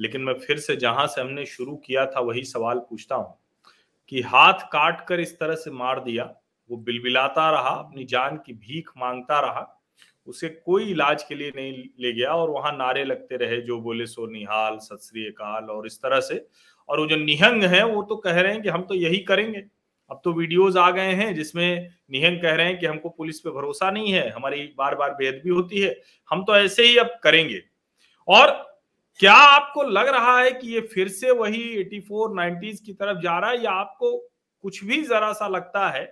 [0.00, 3.34] लेकिन मैं फिर से जहाँ से हमने शुरू किया था वही सवाल पूछता हूँ
[4.12, 6.24] कि हाथ काट कर इस तरह से मार दिया,
[6.70, 9.66] वो बिलबिलाता रहा, अपनी जान की भीख माँगता रहा,
[10.28, 14.06] उसे कोई इलाज के लिए नहीं ले गया और वहाँ नारे लगते रहे, जो बोले,
[14.06, 16.46] सो निहाल, सत श्री अकाल, और इस तरह से।
[16.88, 19.62] और वो जो निहंग है, वो तो कह रहे हैं कि हम तो यही करेंगे।
[20.10, 23.50] अब तो वीडियोस आ गए हैं जिसमें निहंग कह रहे हैं कि हमको पुलिस पे
[23.50, 27.18] भरोसा नहीं है, हमारी बार बार बेहद भी होती है, हम तो ऐसे ही अब
[27.22, 27.62] करेंगे।
[28.28, 28.50] और
[29.20, 33.38] क्या आपको लग रहा है कि ये फिर से वही 84 90s की तरफ़ जा
[33.38, 34.16] रहा है या आपको
[34.62, 36.04] कुछ भी जरा सा लगता है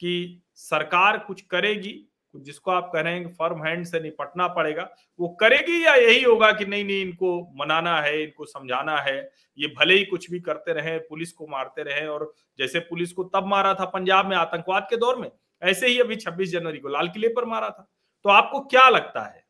[0.00, 2.07] कि सरकार कुछ करेगी?
[2.38, 4.88] जिसको आप कह रहे हैं फर्म हैंड से निपटना पड़ेगा,
[5.20, 9.18] वो करेगी या यही होगा कि नहीं नहीं, इनको मनाना है, इनको समझाना है,
[9.58, 13.24] ये भले ही कुछ भी करते रहे, पुलिस को मारते रहे और जैसे पुलिस को
[13.24, 15.30] तब मारा था पंजाब में आतंकवाद के दौर में,
[15.62, 17.88] ऐसे ही अभी 26 जनवरी को लाल किले पर मारा था।
[18.24, 19.44] तो आपको क्या लगता है?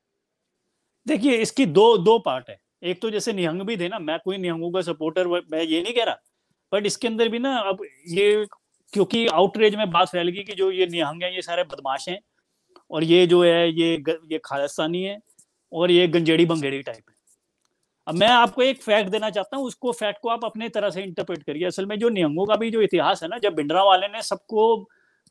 [1.07, 4.39] देखिए, इसकी दो दो पार्ट है। एक तो जैसे निहंग भी थे ना, मैं कोई
[4.39, 6.19] निहंगों का सपोर्टर मैं ये नहीं कह रहा
[6.73, 7.79] बट इसके अंदर भी ना, अब
[8.09, 8.47] ये
[8.93, 12.19] क्योंकि आउटरेज में बात फैल गई कि जो ये निहंग है, ये सारे बदमाश हैं
[12.91, 13.95] और ये जो है, ये
[14.33, 15.19] ये खालिस्तानी है
[15.73, 17.17] और ये गंजेड़ी बंगेड़ी टाइप है।
[18.07, 21.03] अब मैं आपको एक फैक्ट देना चाहता हूँ, उसको फैक्ट को आप अपने तरह से
[21.03, 24.09] इंटरप्रेट करिए। असल में जो नियमों का भी जो इतिहास है ना, जब भिंडरा वाले
[24.09, 24.89] ने सबको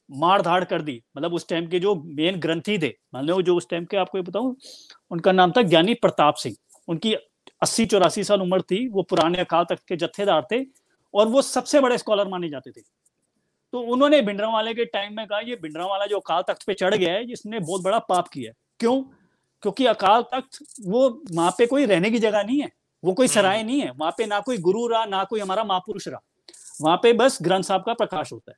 [0.10, 3.56] मार धाड़ कर दी मतलब उस टाइम के जो मेन ग्रंथी थे, मान लो जो
[3.56, 4.56] उस टाइम के आपको बताऊँ,
[5.12, 6.56] उनका नाम था ज्ञानी प्रताप सिंह।
[6.88, 7.14] उनकी
[7.62, 10.64] अस्सी चौरासी साल उम्र थी, वो पुराने अकाल तक के जत्थेदार थे
[11.14, 12.82] और वो सबसे बड़े स्कॉलर माने जाते थे।
[13.78, 16.74] तो उन्होंने भिंडरा वाले के टाइम में कहा ये भिंडरा वाला जो अकाल तख्त पे
[16.74, 19.02] चढ़ गया है जिसने बहुत बड़ा पाप किया क्यों?
[19.64, 22.72] क्योंकि अकाल तख्त वो वहाँ पे कोई रहने की जगह नहीं है
[23.04, 26.08] वो कोई सराय नहीं है वहाँ पे ना कोई गुरु रहा ना कोई हमारा महापुरुष
[26.08, 26.22] रहा।
[26.82, 28.58] वहाँ पे बस ग्रंथ साहब का प्रकाश होता है।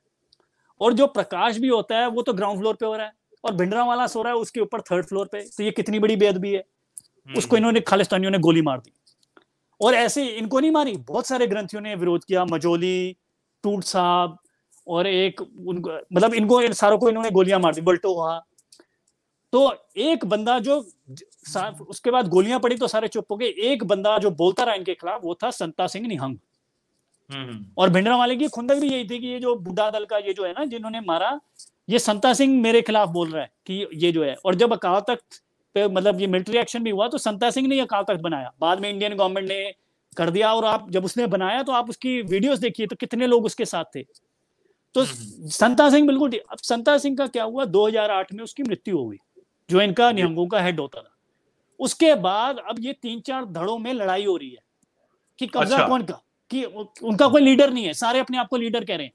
[0.82, 3.14] और जो प्रकाश भी होता है वो तो ग्राउंड फ्लोर पे हो रहा है।
[3.46, 6.16] और भिंडरा वाला सो रहा है उसके ऊपर थर्ड फ्लोर पे। तो ये कितनी बड़ी
[6.16, 6.64] बेदबी है।
[7.38, 8.94] उसको हम्म। इन्होंने खालिस्तानियों ने गोली मार दी।
[9.82, 13.18] और ऐसे इनको नहीं मारी बहुत सारे ग्रंथियों ने विरोध किया। मजोली
[13.64, 14.38] टूट साहब
[14.90, 18.38] और एक उनको मतलब इनको इन सारों को इन्होंने गोलियाँ मार दी बल्टो हुआ।
[19.54, 20.78] तो एक बंदा जो
[21.88, 24.94] उसके बाद गोलियाँ पड़ी तो सारे चुप हो गए। एक बंदा जो बोलता रहा इनके
[24.96, 26.38] खिलाफ वो था संता सिंह निहंग।
[27.30, 30.18] हम्म। और भिंडरा वाले की खुंदक भी यही थी कि ये जो बुढ़ा दल का
[30.20, 31.40] ये जो है ना जिन्होंने मारा
[31.90, 35.00] ये संता सिंह मेरे खिलाफ बोल रहा है कि ये जो है। और जब अकाल
[35.08, 35.42] तख्त
[35.76, 38.80] पे मतलब ये मिलिट्री एक्शन भी हुआ तो संता सिंह ने अकाल तख्त बनाया। बाद
[38.80, 39.72] में इंडियन गवर्नमेंट ने
[40.18, 43.46] कर दिया और आप जब उसने बनाया तो आप उसकी वीडियोस देखिए तो कितने लोग
[43.46, 44.02] उसके साथ थे।
[44.96, 47.66] तो हम्म, हम्म। संता सिंह बिल्कुल अब संता सिंह का क्या हुआ?
[47.66, 49.18] 2008 में उसकी मृत्यु हो गई
[49.70, 51.16] जो इनका निहंगों का हेड होता था।
[51.80, 54.62] उसके बाद अब ये तीन चार धड़ों में लड़ाई हो रही है
[55.40, 56.22] कि कब्जा अच्छा। कौन का?
[56.52, 59.14] कि उनका कोई लीडर नहीं है सारे अपने आप को लीडर कह रहे हैं।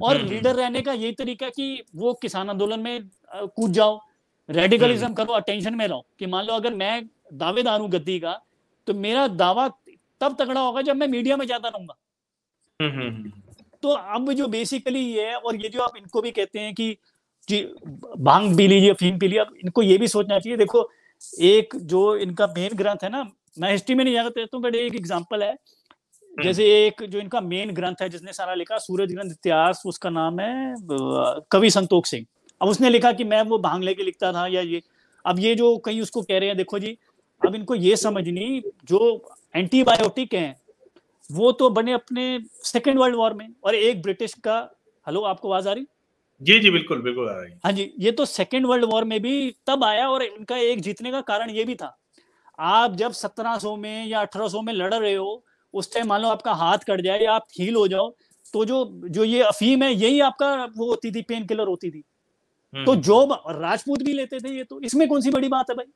[0.00, 4.00] और हम्म, लीडर रहने का यही तरीका कि वो किसान आंदोलन में कूद जाओ
[4.48, 7.02] रेडिकलिज्म करो अटेंशन में रहो कि मान लो अगर मैं
[7.32, 8.32] दावेदार हूँ गद्दी का
[8.86, 9.68] तो मेरा दावा
[10.20, 11.94] तब तगड़ा होगा जब मैं मीडिया में ज़्यादा रहूँगा।
[13.84, 16.96] तो अब जो बेसिकली ये है और ये जो आप इनको भी कहते हैं कि
[17.48, 17.60] जी
[18.20, 20.88] भाँग पी लीजिए फीम पी लीजिए इनको ये भी सोचना चाहिए। देखो
[21.42, 23.22] एक जो इनका मेन ग्रंथ है ना
[23.58, 25.54] मैं हिस्ट्री में नहीं जाना चाहता हूँ बट एक एग्ज़ाम्पल है।
[26.34, 30.40] जैसे एक जो इनका मेन ग्रंथ है जिसने सारा लिखा सूरज ग्रंथ इतिहास उसका नाम
[30.40, 30.74] है
[31.50, 32.26] कवि संतोष सिंह।
[32.60, 34.82] अब उसने लिखा कि मैं वो भाँग लेके लिखता था या ये।
[35.24, 36.96] अब ये जो कहीं उसको कह रहे हैं देखो जी
[37.42, 39.00] अब इनको ये समझनी जो
[39.54, 40.54] एंटीबायोटिक है
[41.30, 44.58] वो तो बने अपने सेकेंड वर्ल्ड वॉर में। और एक ब्रिटिश का
[45.06, 45.86] हेलो आपको आवाज़ आ रही?
[46.40, 49.50] जी जी बिल्कुल बिल्कुल आ रही हाँ। जी ये तो सेकेंड वर्ल्ड वॉर में भी
[49.66, 51.96] तब आया और इनका एक जीतने का कारण ये भी था।
[52.58, 55.44] आप जब 1700 में या 1800 में लड़ रहे हो
[55.74, 58.10] उस टाइम मान लो आपका हाथ कट जाए या आप हील हो जाओ
[58.54, 62.00] तो जो जो ये अफीम है यही आपका वो होती थी पेन किलर होती थी।
[62.74, 65.76] तो हम्म। जो राजपूत भी लेते थे ये तो। इसमें कौन सी बड़ी बात है
[65.76, 65.86] भाई?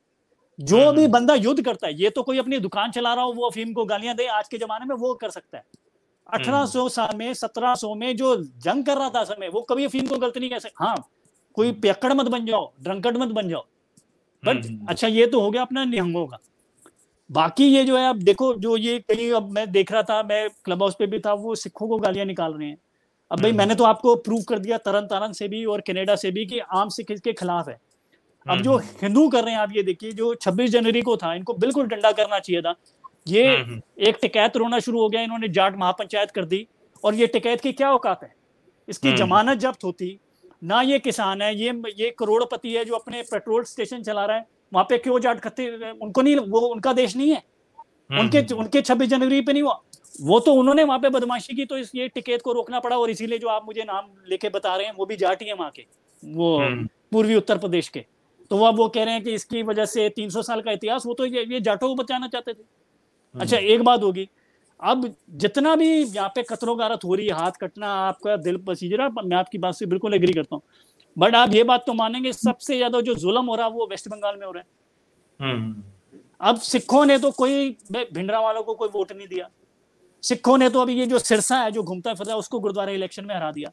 [0.59, 3.25] जो हम्म, भी हम्म। बंदा युद्ध करता है ये तो कोई अपनी दुकान चला रहा
[3.25, 6.39] हो वो अफीम को गालियाँ दे आज के जमाने में वो कर सकता है। हम्म,
[6.39, 9.85] अठारह सौ साल में सत्रह सौ में जो जंग कर रहा था समय वो कभी
[9.85, 11.09] अफीम को गलत नहीं कह सकता। हाँ
[11.57, 13.65] कोई पेकड़ मत बन जाओ ड्रंकड मत बन जाओ।
[14.43, 16.39] बट अच्छा ये तो हो गया अपना निहंगों का।
[17.31, 20.49] बाकी ये जो है अब देखो जो ये कहीं अब मैं देख रहा था मैं
[20.65, 22.79] क्लब हाउस पे भी था वो सिखों को गालियाँ निकाल रहे हैं।
[23.31, 26.31] अब भाई मैंने तो आपको प्रूव कर दिया तरन तारन से भी और कनाडा से
[26.31, 27.79] भी कि आम सिख इसके खिलाफ है।
[28.51, 31.35] अब जो हम्म। हिंदू कर रहे हैं आप ये देखिए जो 26 जनवरी को था
[31.35, 32.75] इनको बिल्कुल डंडा करना चाहिए था।
[33.29, 36.67] ये हम्म, हम्म। एक टिकैत रोना शुरू हो गया इन्होंने जाट महापंचायत कर दी
[37.05, 38.35] और ये टिकैत की क्या औकात है?
[38.89, 40.19] इसकी जमानत जब्त होती
[40.63, 44.47] ना ये किसान है ये ये करोड़पति है जो अपने पेट्रोल स्टेशन चला रहा है
[44.73, 47.43] वहाँ पे क्यों जाट खत्ते उनको नहीं वो उनका देश नहीं है।
[48.11, 49.81] उनके उनके छब्बीस जनवरी पे नहीं हुआ।
[50.23, 53.11] वो तो उन्होंने वहाँ पे बदमाशी की तो इस ये टिकैत को रोकना पड़ा और
[53.11, 55.71] इसीलिए जो आप मुझे नाम लेके बता रहे हैं वो भी जाट ही है वहाँ
[55.71, 55.85] के
[56.23, 56.59] वो
[57.13, 58.05] पूर्वी उत्तर प्रदेश के।
[58.51, 61.15] तो वो वो कह रहे हैं कि इसकी वजह से 300 साल का इतिहास वो
[61.15, 64.29] तो ये, ये जाटों को बचाना चाहते थे। हम्म। अच्छा एक बात होगी।
[64.81, 68.93] अब जितना भी यहाँ पे कतरो गारत हो रही है हाथ कटना आपका दिल पसीज
[68.93, 70.63] रहा मैं आपकी बात से बिल्कुल एग्री करता हूँ।
[71.17, 74.09] बट आप ये बात तो मानेंगे सबसे ज़्यादा जो जुलम हो रहा है वो वेस्ट
[74.09, 75.83] बंगाल में हो रहा है। हम्म।
[76.41, 79.49] अब सिखों ने तो कोई भिंडरा वालों को कोई वोट नहीं दिया।
[80.23, 83.25] सिखों ने तो अभी ये जो सिरसा है जो घूमता फिरता है उसको गुरुद्वारा इलेक्शन
[83.25, 83.71] में हरा दिया।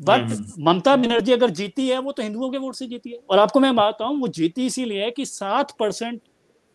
[0.00, 3.18] बट हम्म। ममता बनर्जी अगर जीती है वो तो हिंदुओं के वोट से जीती है।
[3.30, 6.20] और आपको मैं बताता हूँ वो जीती इसीलिए है कि सात परसेंट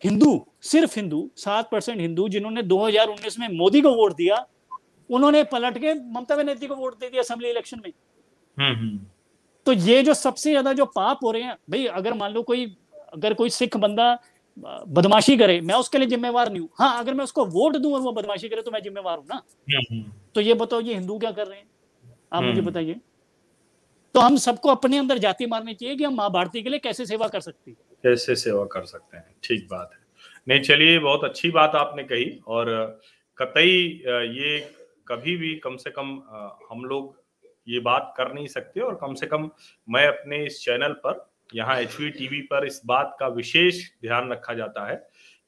[0.02, 4.44] हिंदू सिर्फ़ हिंदू सात परसेंट हिंदू जिन्होंने 2019 में मोदी को वोट दिया
[5.10, 7.92] उन्होंने पलट के ममता बनर्जी को वोट दे दिया असेंबली इलेक्शन में।
[8.56, 8.98] हम्म, हम्म।
[9.66, 12.64] तो ये जो सबसे ज़्यादा जो पाप हो रहे हैं भाई अगर मान लो कोई
[13.14, 14.18] अगर कोई सिख बंदा
[14.88, 18.00] बदमाशी करे मैं उसके लिए जिम्मेवार नहीं हूँ। हाँ अगर मैं उसको वोट दूँ और
[18.00, 20.02] वो बदमाशी करे तो मैं जिम्मेवार हूँ ना।
[20.34, 21.66] तो ये बताओ ये हिंदू क्या कर रहे हैं?
[22.32, 23.00] आप मुझे बताइए।
[24.16, 27.04] तो हम सबको अपने अंदर जाति मारनी चाहिए कि हम माँ भारती के लिए कैसे
[27.06, 27.72] सेवा कर सकती
[28.04, 29.34] कैसे सेवा कर सकते हैं?
[29.44, 29.98] ठीक बात है।
[30.48, 32.70] नहीं, चलिए बहुत अच्छी बात आपने कही और
[33.38, 34.02] कतई
[34.38, 34.58] ये
[35.08, 36.14] कभी भी कम से कम
[36.70, 37.14] हम लोग
[37.68, 39.50] ये बात कर नहीं सकते और कम से कम
[39.88, 44.54] मैं अपने इस चैनल पर, यहाँ एच टीवी पर इस बात का विशेष ध्यान रखा
[44.54, 44.96] जाता है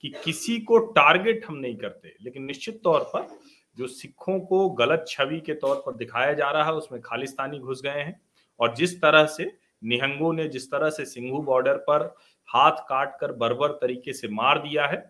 [0.05, 3.29] कि किसी को टारगेट हम नहीं करते। लेकिन निश्चित तौर पर
[3.77, 7.83] जो सिखों को गलत छवि के तौर पर दिखाया जा रहा है, उसमें खालिस्तानी घुस
[7.83, 8.21] गए हैं।
[8.61, 9.51] और जिस तरह से
[9.83, 12.03] निहंगों ने जिस तरह से सिंघू बॉर्डर पर
[12.49, 15.03] हाथ काट कर बर्बर तरीके से मार दिया है,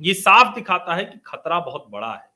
[0.00, 2.28] ये साफ़ दिखाता है कि खतरा बहुत बड़ा है।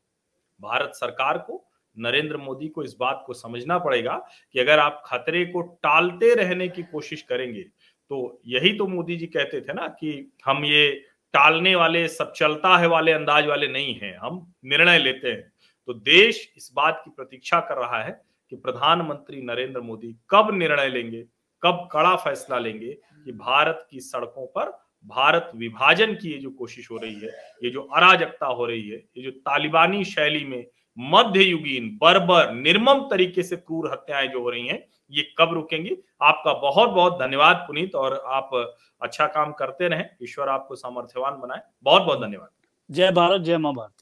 [0.61, 1.65] भारत सरकार को,
[1.97, 4.17] नरेंद्र मोदी को इस बात को समझना पड़ेगा
[4.55, 9.27] कि अगर आप खतरे को टालते रहने की कोशिश करेंगे तो यही तो मोदी जी
[9.27, 10.91] कहते थे ना कि हम ये
[11.35, 15.53] टालने वाले, सब चलता है वाले, अंदाज वाले नहीं हैं, हम निर्णय लेते हैं।
[15.89, 18.21] तो देश इस बात की प्रतीक्षा कर रहा है
[18.51, 21.27] कि प्रधानमंत्री नरेंद्र मोदी कब निर्णय लेंगे,
[21.63, 26.91] कब कड़ा फैसला लेंगे कि भारत की सड़कों पर भारत विभाजन की ये जो कोशिश
[26.91, 27.29] हो रही है,
[27.65, 30.67] ये जो अराजकता हो रही है, ये जो तालिबानी शैली में
[30.99, 35.97] मध्ययुगीन बर्बर, निर्मम तरीके से क्रूर हत्याएँ जो हो रही हैं, ये कब रुकेंगी?
[36.23, 41.61] आपका बहुत बहुत धन्यवाद पुनीत और आप अच्छा काम करते रहें। ईश्वर आपको सामर्थ्यवान बनाए।
[41.83, 42.49] बहुत बहुत धन्यवाद।
[42.91, 44.00] जय भारत, जय माँ भारत।